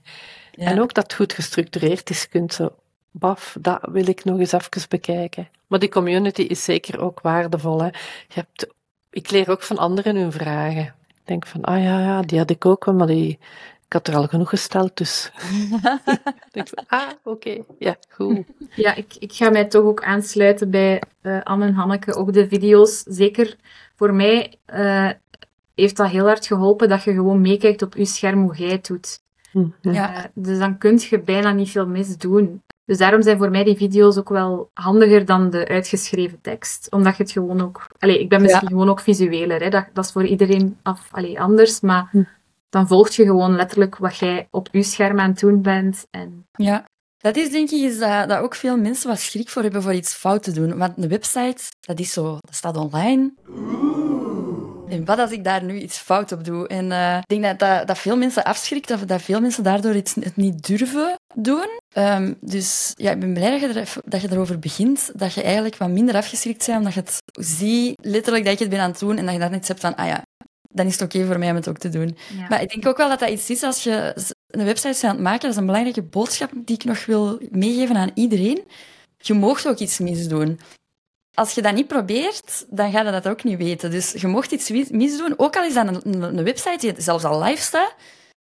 Ja. 0.52 0.66
En 0.66 0.82
ook 0.82 0.94
dat 0.94 1.04
het 1.04 1.14
goed 1.14 1.34
gestructureerd 1.34 2.10
is, 2.10 2.30
kunt 2.30 2.54
zo 2.54 2.76
baf, 3.18 3.58
dat 3.62 3.80
wil 3.92 4.08
ik 4.08 4.24
nog 4.24 4.40
eens 4.40 4.52
even 4.52 4.90
bekijken. 4.90 5.48
Maar 5.68 5.80
die 5.80 5.90
community 5.90 6.42
is 6.42 6.64
zeker 6.64 7.00
ook 7.00 7.22
waardevol. 7.22 7.82
Hè. 7.82 7.86
Je 8.28 8.34
hebt, 8.34 8.68
ik 9.10 9.32
leer 9.32 9.50
ook 9.50 9.62
van 9.62 9.78
anderen 9.78 10.16
hun 10.16 10.32
vragen. 10.32 10.96
Ik 11.08 11.22
denk 11.24 11.48
van, 11.48 11.62
ah 11.62 11.84
ja, 11.84 12.00
ja, 12.00 12.22
die 12.22 12.38
had 12.38 12.50
ik 12.50 12.66
ook 12.66 12.86
wel, 12.86 12.96
maar 12.96 13.08
die, 13.08 13.40
ik 13.86 13.94
had 13.94 14.08
er 14.08 14.16
al 14.16 14.28
genoeg 14.28 14.50
gesteld, 14.50 14.98
dus... 14.98 15.32
denk 16.52 16.68
van, 16.68 16.84
ah, 16.88 17.10
oké, 17.24 17.30
okay. 17.30 17.64
ja, 17.80 17.96
goed. 18.10 18.44
Ja, 18.76 18.96
ik, 18.96 19.16
ik 19.20 19.34
ga 19.34 19.50
mij 19.50 19.66
toch 19.66 19.84
ook 19.84 20.04
aansluiten 20.04 20.70
bij 20.70 21.02
uh, 21.22 21.42
Anne 21.44 21.66
en 21.66 21.74
Hanneke. 21.74 22.16
Ook 22.16 22.34
de 22.34 22.48
video's, 22.48 23.04
zeker 23.04 23.56
voor 23.96 24.14
mij... 24.14 24.54
Uh, 24.74 25.10
heeft 25.82 25.98
dat 25.98 26.10
heel 26.10 26.26
hard 26.26 26.48
geholpen 26.48 26.90
dat 26.90 27.04
je 27.04 27.14
gewoon 27.14 27.42
meekijkt 27.42 27.82
op 27.82 27.96
je 27.96 28.06
scherm 28.06 28.42
hoe 28.42 28.56
jij 28.56 28.72
het 28.72 28.88
doet. 28.88 29.20
Mhm. 29.52 29.70
Ja. 29.82 30.16
Eh, 30.16 30.24
dus 30.34 30.58
dan 30.60 30.78
kun 30.78 31.00
je 31.10 31.20
bijna 31.20 31.52
niet 31.52 31.70
veel 31.70 31.88
misdoen. 31.88 32.62
Dus 32.88 32.98
daarom 32.98 33.22
zijn 33.22 33.38
voor 33.38 33.50
mij 33.50 33.64
die 33.64 33.78
video's 33.78 34.18
ook 34.18 34.30
wel 34.30 34.70
handiger 34.74 35.26
dan 35.26 35.50
de 35.50 35.68
uitgeschreven 35.68 36.42
tekst. 36.42 36.92
Omdat 36.92 37.18
je 37.18 37.24
het 37.24 37.32
gewoon 37.32 37.62
ook... 37.62 37.88
Allee, 38.00 38.20
ik 38.20 38.30
ben 38.30 38.42
misschien 38.42 38.68
gewoon 38.68 38.90
ook 38.90 39.00
visueler. 39.00 39.62
Hè. 39.64 39.70
Dat, 39.70 39.86
dat 39.94 40.06
is 40.06 40.12
voor 40.12 40.26
iedereen 40.26 40.78
af, 40.84 41.08
allee, 41.12 41.40
anders. 41.42 41.80
Maar 41.80 42.08
Hm. 42.12 42.24
dan 42.70 42.88
volg 42.88 43.10
je 43.10 43.24
gewoon 43.24 43.56
letterlijk 43.56 43.98
wat 43.98 44.18
jij 44.18 44.48
op 44.52 44.68
je 44.72 44.84
scherm 44.84 45.20
aan 45.20 45.30
het 45.30 45.40
doen 45.40 45.62
bent. 45.62 46.08
En 46.12 46.46
Ja. 46.52 46.86
Dat 47.18 47.36
is 47.36 47.52
denk 47.52 47.70
ik 47.70 47.82
is 47.82 48.00
dat, 48.00 48.30
dat 48.30 48.40
ook 48.40 48.56
veel 48.56 48.78
mensen 48.78 49.10
wat 49.10 49.20
schrik 49.20 49.50
voor 49.50 49.62
hebben 49.62 49.82
voor 49.82 49.94
iets 49.94 50.14
fout 50.14 50.44
te 50.44 50.52
doen. 50.52 50.78
Want 50.78 50.98
een 50.98 51.10
website, 51.10 51.64
dat 51.80 52.00
is 52.00 52.14
zo, 52.14 52.38
dat 52.42 52.56
staat 52.56 52.78
online. 52.78 53.34
En 54.90 55.06
wat 55.06 55.20
als 55.20 55.32
ik 55.32 55.44
daar 55.44 55.64
nu 55.64 55.80
iets 55.80 55.98
fout 55.98 56.32
op 56.32 56.44
doe? 56.44 56.68
En 56.68 56.92
eh, 56.92 57.18
ik 57.18 57.28
denk 57.28 57.44
dat, 57.44 57.60
dat, 57.60 57.88
dat 57.88 57.98
veel 57.98 58.18
mensen 58.18 58.44
afschrikt, 58.44 58.88
dat, 58.88 59.08
dat 59.08 59.22
veel 59.22 59.42
mensen 59.42 59.64
daardoor 59.64 59.96
iets, 59.96 60.16
het 60.16 60.36
niet 60.36 60.68
durven 60.68 61.16
doen. 61.36 61.68
Ehm, 61.96 62.34
dus 62.42 62.92
ja, 62.96 63.12
ik 63.12 63.20
ben 63.20 63.34
blij 63.34 63.52
dat 63.52 63.60
je, 63.60 63.80
er, 63.80 63.94
dat 64.06 64.22
je 64.22 64.32
erover 64.32 64.60
begint. 64.60 65.12
Dat 65.14 65.34
je 65.34 65.44
eigenlijk 65.44 65.78
wat 65.78 65.90
minder 65.90 66.16
afgeschrikt 66.16 66.66
bent, 66.66 66.78
omdat 66.78 66.94
je 66.94 67.00
het 67.00 67.18
ziet, 67.46 67.96
letterlijk 68.02 68.44
dat 68.44 68.54
ik 68.54 68.60
het 68.60 68.70
ben 68.70 68.80
aan 68.80 68.90
het 68.90 69.00
doen 69.00 69.18
en 69.18 69.24
dat 69.24 69.34
je 69.34 69.40
daar 69.40 69.52
niet 69.52 69.68
hebt 69.68 69.80
van, 69.80 69.96
ah 69.96 70.08
ja, 70.08 70.22
dan 70.70 70.86
is 70.86 71.00
het 71.00 71.02
oké 71.02 71.26
voor 71.26 71.40
mij 71.40 71.50
om 71.50 71.56
het 71.56 71.68
ook 71.68 71.78
te 71.78 71.90
doen. 71.90 72.18
ja. 72.38 72.46
Maar 72.50 72.62
ik 72.62 72.70
denk 72.70 72.86
ook 72.86 72.98
wel 72.98 73.10
dat 73.10 73.20
dat 73.20 73.30
iets 73.30 73.50
is 73.50 73.64
als 73.64 73.84
je 73.84 74.14
een 74.48 74.66
website 74.66 74.88
bent 74.88 75.04
aan 75.04 75.10
het 75.10 75.20
maken. 75.20 75.42
Dat 75.42 75.52
is 75.52 75.58
een 75.58 75.66
belangrijke 75.66 76.04
boodschap 76.04 76.52
die 76.56 76.76
ik 76.76 76.84
nog 76.84 77.06
wil 77.06 77.40
meegeven 77.50 77.96
aan 77.96 78.12
iedereen. 78.14 78.64
Je 79.18 79.34
moogt 79.34 79.68
ook 79.68 79.80
iets 79.80 80.00
misdoen. 80.00 80.60
Als 81.40 81.52
je 81.52 81.62
dat 81.62 81.74
niet 81.74 81.88
probeert, 81.88 82.66
dan 82.70 82.92
ga 82.92 83.02
je 83.02 83.12
dat 83.12 83.28
ook 83.28 83.44
niet 83.44 83.58
weten. 83.58 83.92
Dus 83.92 84.12
je 84.12 84.28
mocht 84.28 84.52
iets 84.52 84.70
misdoen, 84.90 85.34
ook 85.38 85.56
al 85.56 85.64
is 85.64 85.74
dat 85.74 86.06
een, 86.06 86.44
website 86.44 86.78
die 86.78 87.02
zelfs 87.02 87.24
al 87.24 87.44
live 87.44 87.62
staat. 87.62 87.94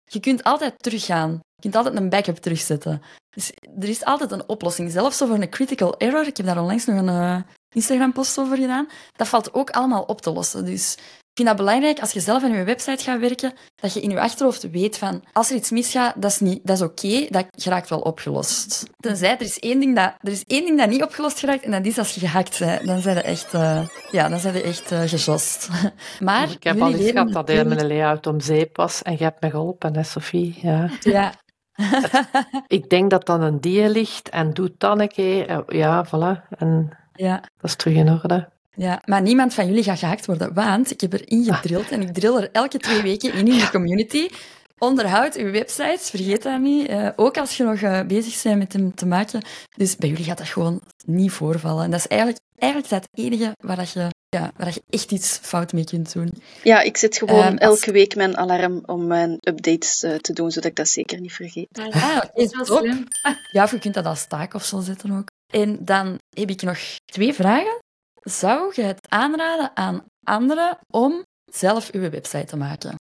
Je 0.03 0.19
kunt 0.19 0.43
altijd 0.43 0.73
teruggaan. 0.77 1.31
Je 1.31 1.61
kunt 1.61 1.75
altijd 1.75 1.95
een 1.95 2.09
backup 2.09 2.37
terugzetten. 2.37 3.01
Dus 3.29 3.51
er 3.79 3.89
is 3.89 4.05
altijd 4.05 4.31
een 4.31 4.49
oplossing. 4.49 4.91
Zelfs 4.91 5.17
voor 5.17 5.29
een 5.29 5.49
critical 5.49 5.99
error. 5.99 6.27
Ik 6.27 6.37
heb 6.37 6.45
daar 6.45 6.61
onlangs 6.61 6.85
nog 6.85 6.97
een 6.97 7.09
eh, 7.09 7.41
Instagram-post 7.75 8.39
over 8.39 8.57
gedaan. 8.57 8.87
Dat 9.11 9.27
valt 9.27 9.53
ook 9.53 9.69
allemaal 9.69 10.03
op 10.03 10.21
te 10.21 10.31
lossen. 10.31 10.65
Dus 10.65 10.97
vind 11.43 11.57
dat 11.57 11.65
belangrijk 11.65 11.99
als 11.99 12.11
je 12.11 12.19
zelf 12.19 12.43
aan 12.43 12.51
je 12.51 12.63
website 12.63 13.03
gaat 13.03 13.19
werken, 13.19 13.53
dat 13.75 13.93
je 13.93 14.01
in 14.01 14.09
je 14.09 14.19
achterhoofd 14.19 14.69
weet 14.71 14.97
van 14.97 15.23
als 15.33 15.49
er 15.49 15.55
iets 15.55 15.69
misgaat, 15.71 16.21
dat 16.21 16.31
is, 16.31 16.39
niet, 16.39 16.59
dat 16.63 16.75
is 16.75 16.81
oké, 16.83 17.25
dat 17.29 17.45
geraakt 17.51 17.89
wel 17.89 17.99
opgelost. 17.99 18.83
Tenzij 18.99 19.31
er 19.31 19.41
is 19.41 19.59
één 19.59 19.79
ding 19.79 19.95
dat, 19.95 20.13
er 20.21 20.31
is 20.31 20.43
één 20.47 20.65
ding 20.65 20.77
dat 20.79 20.89
niet 20.89 21.03
opgelost 21.03 21.39
geraakt 21.39 21.63
en 21.63 21.71
dat 21.71 21.85
is 21.85 21.97
als 21.97 22.13
je 22.13 22.19
gehackt 22.19 22.59
bent. 22.59 22.85
Dan 22.85 23.01
zijn 23.01 23.15
je 23.15 23.21
echt, 23.21 23.53
eh, 23.53 23.87
ja, 24.11 24.29
dan 24.29 24.39
zijn 24.39 24.53
je 24.53 24.61
echt 24.61 24.87
gejost. 24.87 25.69
Maar 26.19 26.51
ik 26.51 26.63
heb 26.63 26.81
al 26.81 26.87
eens 26.87 26.97
leren 26.97 27.11
gehad 27.11 27.27
dat 27.33 27.47
natuurlijk- 27.47 27.75
mijn 27.75 27.87
layout 27.87 28.27
om 28.27 28.39
zeep 28.39 28.77
was 28.77 29.01
en 29.01 29.11
je 29.17 29.23
hebt 29.23 29.41
me 29.41 29.49
geholpen, 29.49 29.95
hè, 29.95 30.03
Sophie? 30.03 30.59
Ja. 30.61 30.89
Ja. 30.99 31.33
Ik 32.67 32.89
denk 32.89 33.09
dat 33.09 33.25
dan 33.25 33.41
een 33.41 33.59
dier 33.59 33.89
ligt 33.89 34.29
en 34.29 34.53
doet 34.53 34.71
dan 34.77 34.99
een 34.99 35.07
keer. 35.07 35.47
eh, 35.49 35.59
Ja, 35.67 36.05
voilà. 36.07 36.47
En 36.57 36.97
ja. 37.13 37.35
dat 37.39 37.69
is 37.69 37.75
terug 37.75 37.95
in 37.95 38.09
orde. 38.09 38.49
Ja, 38.81 39.01
maar 39.05 39.21
niemand 39.21 39.53
van 39.53 39.67
jullie 39.67 39.83
gaat 39.83 39.99
gehackt 39.99 40.25
worden, 40.25 40.53
want 40.53 40.91
ik 40.91 41.01
heb 41.01 41.13
erin 41.13 41.43
gedrild 41.43 41.89
en 41.91 42.01
ik 42.01 42.13
drill 42.13 42.35
er 42.35 42.49
elke 42.51 42.77
twee 42.77 43.01
weken 43.01 43.33
in 43.33 43.47
in 43.47 43.57
de 43.59 43.69
community. 43.69 44.29
Onderhoud 44.77 45.35
uw 45.35 45.51
websites, 45.51 46.09
vergeet 46.09 46.43
dat 46.43 46.59
niet. 46.59 46.87
Eh, 46.87 47.09
ook 47.15 47.37
als 47.37 47.57
je 47.57 47.63
nog 47.63 47.81
eh, 47.81 48.01
bezig 48.05 48.41
bent 48.43 48.57
met 48.57 48.73
hem 48.73 48.95
te 48.95 49.05
maken. 49.05 49.41
Dus 49.77 49.95
bij 49.95 50.09
jullie 50.09 50.23
gaat 50.23 50.37
dat 50.37 50.47
gewoon 50.47 50.81
niet 51.05 51.31
voorvallen. 51.31 51.83
En 51.83 51.91
dat 51.91 51.99
is 51.99 52.07
eigenlijk, 52.07 52.39
eigenlijk 52.57 52.91
dat 52.91 53.01
het 53.11 53.19
enige 53.25 53.51
waar, 53.59 53.75
dat 53.75 53.91
je, 53.91 53.99
ja, 54.29 54.51
waar 54.57 54.65
dat 54.65 54.73
je 54.73 54.83
echt 54.89 55.11
iets 55.11 55.37
fout 55.41 55.73
mee 55.73 55.83
kunt 55.83 56.13
doen. 56.13 56.29
Ja, 56.63 56.81
ik 56.81 56.97
zet 56.97 57.17
gewoon 57.17 57.57
als- 57.59 57.59
elke 57.59 57.91
week 57.91 58.15
mijn 58.15 58.37
alarm 58.37 58.81
om 58.85 59.07
mijn 59.07 59.37
updates 59.47 60.03
eh, 60.03 60.15
te 60.15 60.33
doen, 60.33 60.51
zodat 60.51 60.69
ik 60.69 60.75
dat 60.75 60.87
zeker 60.89 61.19
niet 61.19 61.33
vergeet. 61.33 61.67
Ah, 61.91 62.15
dat 62.15 62.31
is 62.33 62.55
wel 62.55 62.65
slim. 62.65 63.03
Ja, 63.51 63.63
of 63.63 63.71
je 63.71 63.79
kunt 63.79 63.93
dat 63.93 64.05
als 64.05 64.25
taak 64.27 64.53
of 64.53 64.63
zo 64.65 64.79
zetten 64.79 65.11
ook. 65.11 65.27
En 65.53 65.77
dan 65.85 66.19
heb 66.29 66.49
ik 66.49 66.61
nog 66.61 66.77
twee 67.05 67.33
vragen. 67.33 67.79
Zou 68.21 68.71
je 68.75 68.81
het 68.81 69.09
aanraden 69.09 69.71
aan 69.73 70.03
anderen 70.23 70.77
om 70.87 71.25
zelf 71.45 71.91
uw 71.91 72.09
website 72.09 72.45
te 72.45 72.57
maken? 72.57 72.95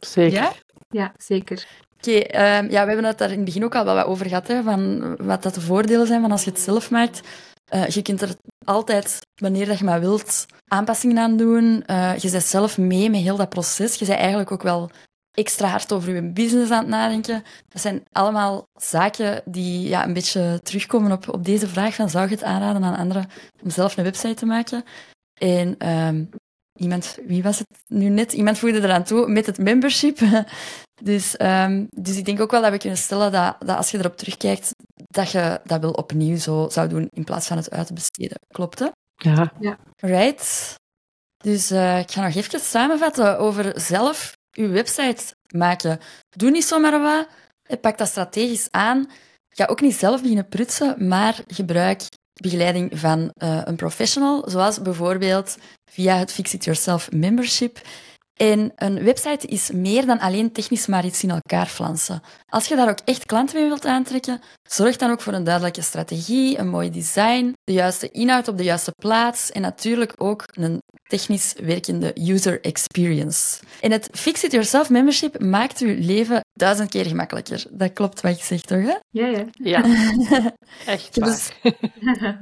Zeker. 0.00 0.38
Ja? 0.38 0.52
Ja, 0.88 1.12
zeker. 1.16 1.66
Oké, 1.96 2.18
ehm, 2.18 2.70
ja, 2.70 2.80
we 2.82 2.86
hebben 2.92 3.04
het 3.04 3.18
daar 3.18 3.30
in 3.30 3.36
het 3.36 3.44
begin 3.44 3.64
ook 3.64 3.74
al 3.74 3.84
wel 3.84 3.94
wat 3.94 4.04
over 4.04 4.26
gehad, 4.26 4.46
hè, 4.46 4.62
van 4.62 5.16
wat 5.16 5.42
dat 5.42 5.54
de 5.54 5.60
voordelen 5.60 6.06
zijn 6.06 6.20
van 6.20 6.30
als 6.30 6.44
je 6.44 6.50
het 6.50 6.60
zelf 6.60 6.90
maakt. 6.90 7.20
Eh, 7.64 7.86
je 7.88 8.02
kunt 8.02 8.22
er 8.22 8.34
altijd, 8.64 9.18
wanneer 9.34 9.66
dat 9.66 9.78
je 9.78 9.84
maar 9.84 10.00
wilt, 10.00 10.46
aanpassingen 10.68 11.18
aan 11.18 11.36
doen. 11.36 11.82
Eh, 11.86 12.16
je 12.16 12.30
bent 12.30 12.42
zelf 12.44 12.78
mee 12.78 13.10
met 13.10 13.20
heel 13.20 13.36
dat 13.36 13.48
proces. 13.48 13.94
Je 13.94 14.06
bent 14.06 14.18
eigenlijk 14.18 14.50
ook 14.52 14.62
wel 14.62 14.90
extra 15.32 15.68
hard 15.68 15.92
over 15.92 16.14
je 16.14 16.32
business 16.32 16.70
aan 16.70 16.78
het 16.78 16.88
nadenken. 16.88 17.42
Dat 17.68 17.82
zijn 17.82 18.02
allemaal 18.12 18.66
zaken 18.80 19.42
die 19.44 19.88
ja, 19.88 20.04
een 20.06 20.12
beetje 20.12 20.60
terugkomen 20.62 21.12
op, 21.12 21.28
op 21.28 21.44
deze 21.44 21.68
vraag 21.68 21.94
van 21.94 22.10
zou 22.10 22.28
je 22.28 22.34
het 22.34 22.44
aanraden 22.44 22.84
aan 22.84 22.96
anderen 22.96 23.28
om 23.62 23.70
zelf 23.70 23.96
een 23.96 24.04
website 24.04 24.34
te 24.34 24.46
maken? 24.46 24.84
En 25.40 25.74
ehm, 25.78 26.24
iemand, 26.78 27.18
wie 27.26 27.42
was 27.42 27.58
het 27.58 27.78
nu 27.86 28.08
net? 28.08 28.32
Iemand 28.32 28.58
voegde 28.58 28.82
eraan 28.82 29.04
toe 29.04 29.28
met 29.28 29.46
het 29.46 29.58
membership. 29.58 30.18
Dus, 31.02 31.36
ehm, 31.36 31.86
dus 31.90 32.16
ik 32.16 32.24
denk 32.24 32.40
ook 32.40 32.50
wel 32.50 32.62
dat 32.62 32.70
we 32.70 32.78
kunnen 32.78 32.98
stellen 32.98 33.32
dat, 33.32 33.56
dat 33.58 33.76
als 33.76 33.90
je 33.90 33.98
erop 33.98 34.16
terugkijkt, 34.16 34.70
dat 34.94 35.30
je 35.30 35.60
dat 35.64 35.80
wel 35.80 35.90
opnieuw 35.90 36.36
zo 36.36 36.68
zou 36.68 36.88
doen 36.88 37.08
in 37.10 37.24
plaats 37.24 37.46
van 37.46 37.56
het 37.56 37.70
uit 37.70 37.86
te 37.86 37.92
besteden. 37.92 38.38
Klopt, 38.48 38.78
hè? 38.78 38.88
Ja. 39.60 39.78
Right. 39.96 40.74
Dus 41.36 41.70
eh, 41.70 41.98
ik 41.98 42.10
ga 42.10 42.22
nog 42.22 42.34
even 42.34 42.60
samenvatten 42.60 43.38
over 43.38 43.80
zelf 43.80 44.32
uw 44.52 44.70
website 44.70 45.34
maken. 45.54 46.00
Doe 46.36 46.50
niet 46.50 46.64
zomaar 46.64 47.00
wat. 47.00 47.28
Pak 47.80 47.98
dat 47.98 48.08
strategisch 48.08 48.68
aan. 48.70 49.10
Ga 49.48 49.66
ook 49.66 49.80
niet 49.80 49.94
zelf 49.94 50.20
beginnen 50.20 50.48
prutsen, 50.48 51.08
maar 51.08 51.40
gebruik 51.46 52.02
begeleiding 52.40 52.90
van 52.98 53.30
eh, 53.34 53.60
een 53.64 53.76
professional, 53.76 54.50
zoals 54.50 54.82
bijvoorbeeld 54.82 55.56
via 55.90 56.16
het 56.16 56.32
Fix 56.32 56.54
It 56.54 56.64
Yourself 56.64 57.10
membership. 57.10 57.80
En 58.34 58.72
een 58.76 59.02
website 59.04 59.46
is 59.46 59.70
meer 59.70 60.06
dan 60.06 60.18
alleen 60.18 60.52
technisch 60.52 60.86
maar 60.86 61.04
iets 61.04 61.22
in 61.22 61.30
elkaar 61.30 61.66
flansen. 61.66 62.22
Als 62.46 62.66
je 62.66 62.76
daar 62.76 62.88
ook 62.88 63.00
echt 63.04 63.26
klanten 63.26 63.60
mee 63.60 63.68
wilt 63.68 63.86
aantrekken, 63.86 64.40
zorg 64.68 64.96
dan 64.96 65.10
ook 65.10 65.20
voor 65.20 65.32
een 65.32 65.44
duidelijke 65.44 65.82
strategie, 65.82 66.58
een 66.58 66.68
mooi 66.68 66.90
design, 66.90 67.54
de 67.64 67.72
juiste 67.72 68.10
inhoud 68.10 68.48
op 68.48 68.56
de 68.56 68.64
juiste 68.64 68.92
plaats 69.02 69.50
en 69.50 69.62
natuurlijk 69.62 70.12
ook 70.16 70.44
een 70.50 70.79
technisch 71.08 71.54
werkende 71.62 72.12
user 72.20 72.60
experience. 72.60 73.58
En 73.80 73.90
het 73.92 74.08
Fix 74.12 74.44
It 74.44 74.52
Yourself 74.52 74.90
membership 74.90 75.40
maakt 75.40 75.78
uw 75.78 75.94
leven 75.98 76.40
duizend 76.52 76.90
keer 76.90 77.06
gemakkelijker. 77.06 77.64
Dat 77.70 77.92
klopt 77.92 78.20
wat 78.20 78.32
ik 78.36 78.42
zeg, 78.42 78.60
toch? 78.60 78.82
Hè? 78.82 78.96
Ja, 79.10 79.26
ja. 79.26 79.44
Ja. 79.52 79.84
Echt 80.86 81.18
waar. 81.18 81.28
dus- 81.28 81.50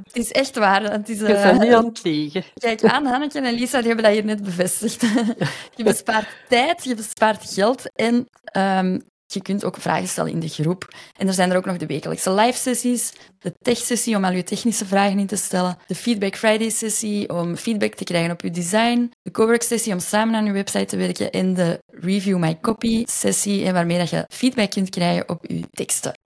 Het 0.04 0.16
is 0.16 0.32
echt 0.32 0.56
waar. 0.56 0.82
Het 0.82 1.08
is, 1.08 1.18
Je 1.18 1.26
eh, 1.26 1.42
bent 1.42 1.60
niet 1.60 1.72
aan 1.72 1.84
het 1.84 2.04
liegen. 2.04 2.44
Kijk 2.54 2.84
aan, 2.84 3.06
Hanneke 3.06 3.40
en 3.40 3.54
Lisa, 3.54 3.78
die 3.78 3.86
hebben 3.86 4.04
dat 4.04 4.14
hier 4.14 4.24
net 4.24 4.42
bevestigd. 4.42 5.00
je 5.76 5.84
bespaart 5.84 6.28
tijd, 6.48 6.84
je 6.84 6.94
bespaart 6.94 7.52
geld 7.52 7.92
en 7.94 8.26
ehm, 8.44 8.98
je 9.32 9.42
kunt 9.42 9.64
ook 9.64 9.76
vragen 9.76 10.08
stellen 10.08 10.32
in 10.32 10.40
de 10.40 10.48
groep. 10.48 10.94
En 11.16 11.26
er 11.26 11.32
zijn 11.32 11.50
er 11.50 11.56
ook 11.56 11.64
nog 11.64 11.76
de 11.76 11.86
wekelijkse 11.86 12.32
live-sessies, 12.32 13.12
de 13.38 13.54
tech-sessie 13.62 14.16
om 14.16 14.24
al 14.24 14.32
je 14.32 14.42
technische 14.42 14.86
vragen 14.86 15.18
in 15.18 15.26
te 15.26 15.36
stellen, 15.36 15.78
de 15.86 15.94
Feedback 15.94 16.36
Friday-sessie 16.36 17.28
om 17.28 17.56
feedback 17.56 17.94
te 17.94 18.04
krijgen 18.04 18.30
op 18.30 18.40
je 18.40 18.50
design, 18.50 19.12
de 19.22 19.30
Cowork-sessie 19.30 19.92
om 19.92 19.98
samen 20.00 20.34
aan 20.34 20.44
je 20.44 20.52
website 20.52 20.84
te 20.84 20.96
werken 20.96 21.30
en 21.30 21.54
de 21.54 21.82
Review 21.86 22.38
My 22.38 22.58
Copy-sessie 22.60 23.64
en 23.64 23.72
waarmee 23.72 23.98
dat 23.98 24.10
je 24.10 24.24
feedback 24.28 24.70
kunt 24.70 24.90
krijgen 24.90 25.28
op 25.28 25.44
je 25.46 25.62
teksten. 25.70 26.18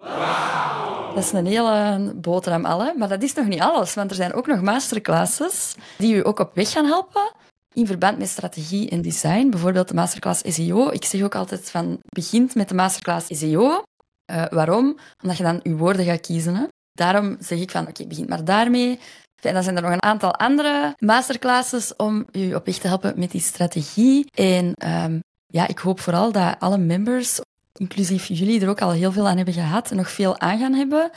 Dat 1.14 1.24
is 1.24 1.32
een 1.32 1.46
hele 1.46 2.12
boterham 2.14 2.64
alle, 2.64 2.94
maar 2.96 3.08
dat 3.08 3.22
is 3.22 3.34
nog 3.34 3.46
niet 3.46 3.60
alles, 3.60 3.94
want 3.94 4.10
er 4.10 4.16
zijn 4.16 4.34
ook 4.34 4.46
nog 4.46 4.62
masterclasses 4.62 5.74
die 5.98 6.14
u 6.14 6.26
ook 6.26 6.38
op 6.38 6.54
weg 6.54 6.70
gaan 6.70 6.84
helpen 6.84 7.32
in 7.74 7.86
verband 7.86 8.18
met 8.18 8.28
strategie 8.28 8.90
en 8.90 9.02
design. 9.02 9.50
Bijvoorbeeld 9.50 9.88
de 9.88 9.94
masterclass 9.94 10.42
SEO. 10.54 10.88
Ik 10.88 11.04
zeg 11.04 11.22
ook 11.22 11.34
altijd 11.34 11.70
van, 11.70 11.98
begint 12.08 12.54
met 12.54 12.68
de 12.68 12.74
masterclass 12.74 13.38
SEO. 13.38 13.82
Eh, 14.24 14.44
waarom? 14.50 14.98
Omdat 15.22 15.36
je 15.36 15.42
dan 15.42 15.60
je 15.62 15.76
woorden 15.76 16.04
gaat 16.04 16.20
kiezen. 16.20 16.54
Hè? 16.54 16.64
Daarom 16.92 17.36
zeg 17.40 17.60
ik 17.60 17.70
van, 17.70 17.88
oké, 17.88 18.06
begin 18.06 18.26
maar 18.28 18.44
daarmee. 18.44 18.98
En 19.42 19.54
dan 19.54 19.62
zijn 19.62 19.76
er 19.76 19.82
nog 19.82 19.92
een 19.92 20.02
aantal 20.02 20.34
andere 20.34 20.94
masterclasses 20.98 21.96
om 21.96 22.26
u 22.32 22.54
op 22.54 22.66
weg 22.66 22.76
te 22.76 22.86
helpen 22.86 23.12
met 23.16 23.30
die 23.30 23.40
strategie. 23.40 24.26
En 24.34 24.74
ehm, 24.74 25.18
ja, 25.46 25.68
ik 25.68 25.78
hoop 25.78 26.00
vooral 26.00 26.32
dat 26.32 26.56
alle 26.58 26.78
members, 26.78 27.40
inclusief 27.78 28.26
jullie, 28.26 28.60
er 28.60 28.68
ook 28.68 28.80
al 28.80 28.90
heel 28.90 29.12
veel 29.12 29.28
aan 29.28 29.36
hebben 29.36 29.54
gehad 29.54 29.90
en 29.90 29.96
nog 29.96 30.10
veel 30.10 30.40
aan 30.40 30.58
gaan 30.58 30.74
hebben. 30.74 31.10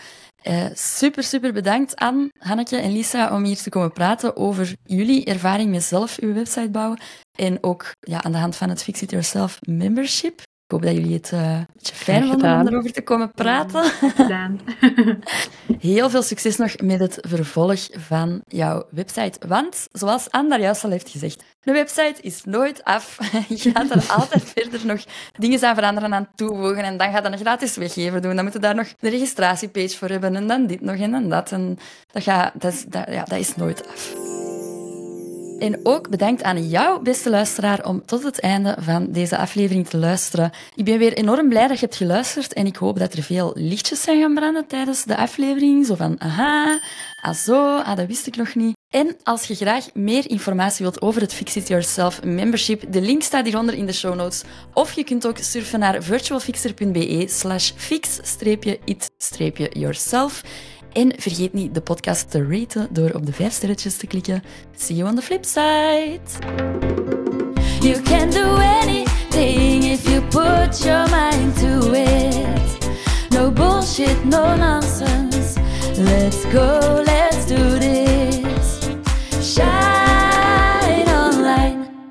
Eh, 0.45 0.65
super, 0.73 1.23
super 1.23 1.53
bedankt 1.53 1.95
aan 1.95 2.29
Hanneke 2.38 2.77
en 2.77 2.91
Lisa 2.91 3.36
om 3.36 3.43
hier 3.43 3.58
te 3.58 3.69
komen 3.69 3.91
praten 3.91 4.36
over 4.36 4.73
jullie 4.84 5.25
ervaring 5.25 5.71
met 5.71 5.84
zelf 5.84 6.17
uw 6.19 6.34
website 6.34 6.69
bouwen. 6.69 6.99
En 7.38 7.63
ook 7.63 7.91
ja, 7.99 8.23
aan 8.23 8.31
de 8.31 8.38
hand 8.38 8.55
van 8.55 8.69
het 8.69 8.84
Fix 8.84 9.01
It 9.01 9.10
Yourself 9.10 9.60
membership. 9.62 10.41
Ik 10.65 10.71
hoop 10.71 10.82
dat 10.82 10.93
jullie 10.93 11.13
het 11.13 11.32
uh, 11.34 11.39
een 11.39 11.67
beetje 11.73 11.95
fijn 11.95 12.28
vonden 12.28 12.60
om 12.60 12.67
erover 12.67 12.91
te 12.91 13.01
komen 13.01 13.32
praten. 13.32 13.84
gedaan. 13.84 14.60
Heel 15.80 16.10
veel 16.10 16.21
succes 16.21 16.58
nog 16.58 16.78
met 16.78 16.99
het 16.99 17.17
vervolg 17.21 17.88
van 17.91 18.41
jouw 18.47 18.88
website. 18.91 19.47
Want, 19.47 19.88
zoals 19.91 20.32
Anne 20.32 20.49
daar 20.49 20.60
juist 20.60 20.84
al 20.84 20.89
heeft 20.89 21.10
gezegd, 21.10 21.43
de 21.62 21.71
website 21.71 22.21
is 22.21 22.43
nooit 22.43 22.84
af. 22.84 23.17
Je 23.47 23.71
gaat 23.71 23.89
er 23.89 24.12
altijd 24.12 24.43
verder 24.56 24.86
nog 24.86 25.04
dingen 25.38 25.63
aan 25.63 25.75
veranderen, 25.75 26.13
aan 26.13 26.30
toevoegen. 26.36 26.84
En 26.84 26.97
dan 26.97 27.12
gaat 27.12 27.23
dat 27.23 27.32
een 27.32 27.38
gratis 27.38 27.75
weggever 27.75 28.21
doen. 28.21 28.36
Dan 28.36 28.43
moet 28.43 28.54
je 28.54 28.60
daar 28.60 28.75
nog 28.75 28.88
de 28.99 29.10
registratiepage 29.10 29.97
voor 29.97 30.10
hebben. 30.10 30.36
En 30.36 30.47
dan 30.47 30.67
dit 30.67 30.82
nog 30.82 30.95
en 30.95 31.12
dan 31.12 31.30
dat. 31.30 31.51
En 31.51 31.78
dat, 32.12 32.23
gaat, 32.23 32.51
dat, 32.62 32.73
is, 32.73 32.86
dat, 32.86 33.06
ja, 33.10 33.23
dat 33.23 33.39
is 33.39 33.56
nooit 33.56 33.88
af. 33.88 34.13
En 35.59 35.79
ook 35.83 36.09
bedankt 36.09 36.43
aan 36.43 36.67
jou, 36.67 37.01
beste 37.01 37.29
luisteraar, 37.29 37.85
om 37.85 38.05
tot 38.05 38.23
het 38.23 38.39
einde 38.39 38.77
van 38.79 39.11
deze 39.11 39.37
aflevering 39.37 39.87
te 39.87 39.97
luisteren. 39.97 40.51
Ik 40.75 40.85
ben 40.85 40.97
weer 40.97 41.13
enorm 41.13 41.49
blij 41.49 41.67
dat 41.67 41.79
je 41.79 41.85
hebt 41.85 41.97
geluisterd 41.97 42.53
en 42.53 42.65
ik 42.65 42.75
hoop 42.75 42.99
dat 42.99 43.13
er 43.13 43.23
veel 43.23 43.51
lichtjes 43.55 44.01
zijn 44.01 44.21
gaan 44.21 44.33
branden 44.33 44.67
tijdens 44.67 45.03
de 45.03 45.17
aflevering. 45.17 45.85
Zo 45.85 45.95
van, 45.95 46.21
aha, 46.21 46.79
ah 47.21 47.33
zo, 47.33 47.77
ah, 47.77 47.95
dat 47.95 48.07
wist 48.07 48.27
ik 48.27 48.35
nog 48.35 48.55
niet. 48.55 48.73
En 48.89 49.15
als 49.23 49.43
je 49.43 49.55
graag 49.55 49.85
meer 49.93 50.29
informatie 50.29 50.85
wilt 50.85 51.01
over 51.01 51.21
het 51.21 51.33
Fix 51.33 51.55
It 51.55 51.67
Yourself 51.67 52.23
membership, 52.23 52.83
de 52.89 53.01
link 53.01 53.21
staat 53.21 53.45
hieronder 53.45 53.75
in 53.75 53.85
de 53.85 53.93
show 53.93 54.15
notes. 54.15 54.43
Of 54.73 54.93
je 54.93 55.03
kunt 55.03 55.27
ook 55.27 55.37
surfen 55.37 55.79
naar 55.79 56.03
virtualfixer.be 56.03 57.25
slash 57.27 57.71
fix-it-yourself. 57.75 60.43
En 60.95 61.13
vergeet 61.17 61.53
niet 61.53 61.73
de 61.73 61.81
podcast 61.81 62.31
te 62.31 62.47
raten 62.49 62.88
door 62.91 63.12
op 63.12 63.25
de 63.25 63.34
5 63.34 63.53
sterretjes 63.53 63.97
te 63.97 64.08
klikken. 64.08 64.43
See 64.75 64.95
you 64.95 65.10
on 65.10 65.15
the 65.15 65.21
flip 65.21 65.45
side. 65.45 66.21
You 67.81 68.01
can 68.01 68.29
do 68.29 68.55
anything 68.58 69.84
if 69.84 70.10
you 70.10 70.21
put 70.21 70.84
your 70.84 71.10
mind 71.10 71.55
to 71.55 71.93
it. 71.93 72.88
No 73.29 73.51
bullshit, 73.51 74.23
no 74.23 74.55
nonsense. 74.55 75.60
Let's 75.97 76.45
go, 76.51 77.03
let's 77.05 77.45
do 77.45 77.77
this. 77.77 78.79
Shine 79.41 79.94